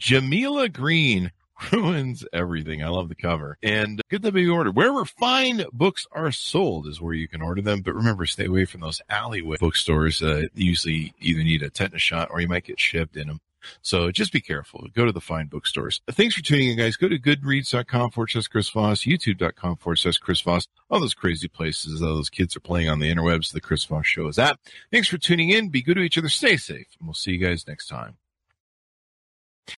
Jameela 0.00 0.72
Green 0.72 1.30
ruins 1.72 2.24
everything. 2.32 2.82
I 2.82 2.88
love 2.88 3.08
the 3.08 3.14
cover. 3.14 3.58
And 3.62 4.00
get 4.10 4.22
them 4.22 4.34
be 4.34 4.48
ordered. 4.48 4.76
Wherever 4.76 5.04
fine 5.04 5.64
books 5.72 6.06
are 6.12 6.32
sold 6.32 6.86
is 6.86 7.00
where 7.00 7.14
you 7.14 7.28
can 7.28 7.42
order 7.42 7.62
them. 7.62 7.82
But 7.82 7.94
remember, 7.94 8.26
stay 8.26 8.46
away 8.46 8.64
from 8.64 8.80
those 8.80 9.00
alleyway 9.08 9.56
bookstores. 9.60 10.22
Uh, 10.22 10.44
usually 10.54 11.14
either 11.20 11.42
need 11.42 11.62
a 11.62 11.70
tetanus 11.70 12.02
shot 12.02 12.28
or 12.30 12.40
you 12.40 12.48
might 12.48 12.64
get 12.64 12.80
shipped 12.80 13.16
in 13.16 13.28
them. 13.28 13.40
So 13.82 14.10
just 14.10 14.32
be 14.32 14.40
careful. 14.40 14.86
Go 14.94 15.04
to 15.04 15.12
the 15.12 15.20
fine 15.20 15.46
bookstores. 15.46 16.00
Thanks 16.10 16.34
for 16.34 16.42
tuning 16.42 16.70
in, 16.70 16.78
guys. 16.78 16.96
Go 16.96 17.08
to 17.08 17.18
goodreads.com 17.18 18.10
forward 18.10 18.30
slash 18.30 18.48
Chris 18.48 18.68
Voss, 18.68 19.00
youtube.com 19.00 19.76
forward 19.76 19.96
slash 19.96 20.18
Chris 20.18 20.40
Voss, 20.40 20.68
all 20.90 21.00
those 21.00 21.14
crazy 21.14 21.48
places 21.48 22.02
all 22.02 22.14
those 22.14 22.30
kids 22.30 22.56
are 22.56 22.60
playing 22.60 22.88
on 22.88 22.98
the 22.98 23.12
interwebs. 23.12 23.52
The 23.52 23.60
Chris 23.60 23.84
Voss 23.84 24.06
show 24.06 24.26
is 24.28 24.38
at. 24.38 24.58
Thanks 24.90 25.08
for 25.08 25.18
tuning 25.18 25.50
in. 25.50 25.68
Be 25.68 25.82
good 25.82 25.96
to 25.96 26.02
each 26.02 26.18
other. 26.18 26.28
Stay 26.28 26.56
safe. 26.56 26.86
And 26.98 27.08
we'll 27.08 27.14
see 27.14 27.32
you 27.32 27.38
guys 27.38 27.66
next 27.66 27.86
time. 27.88 28.16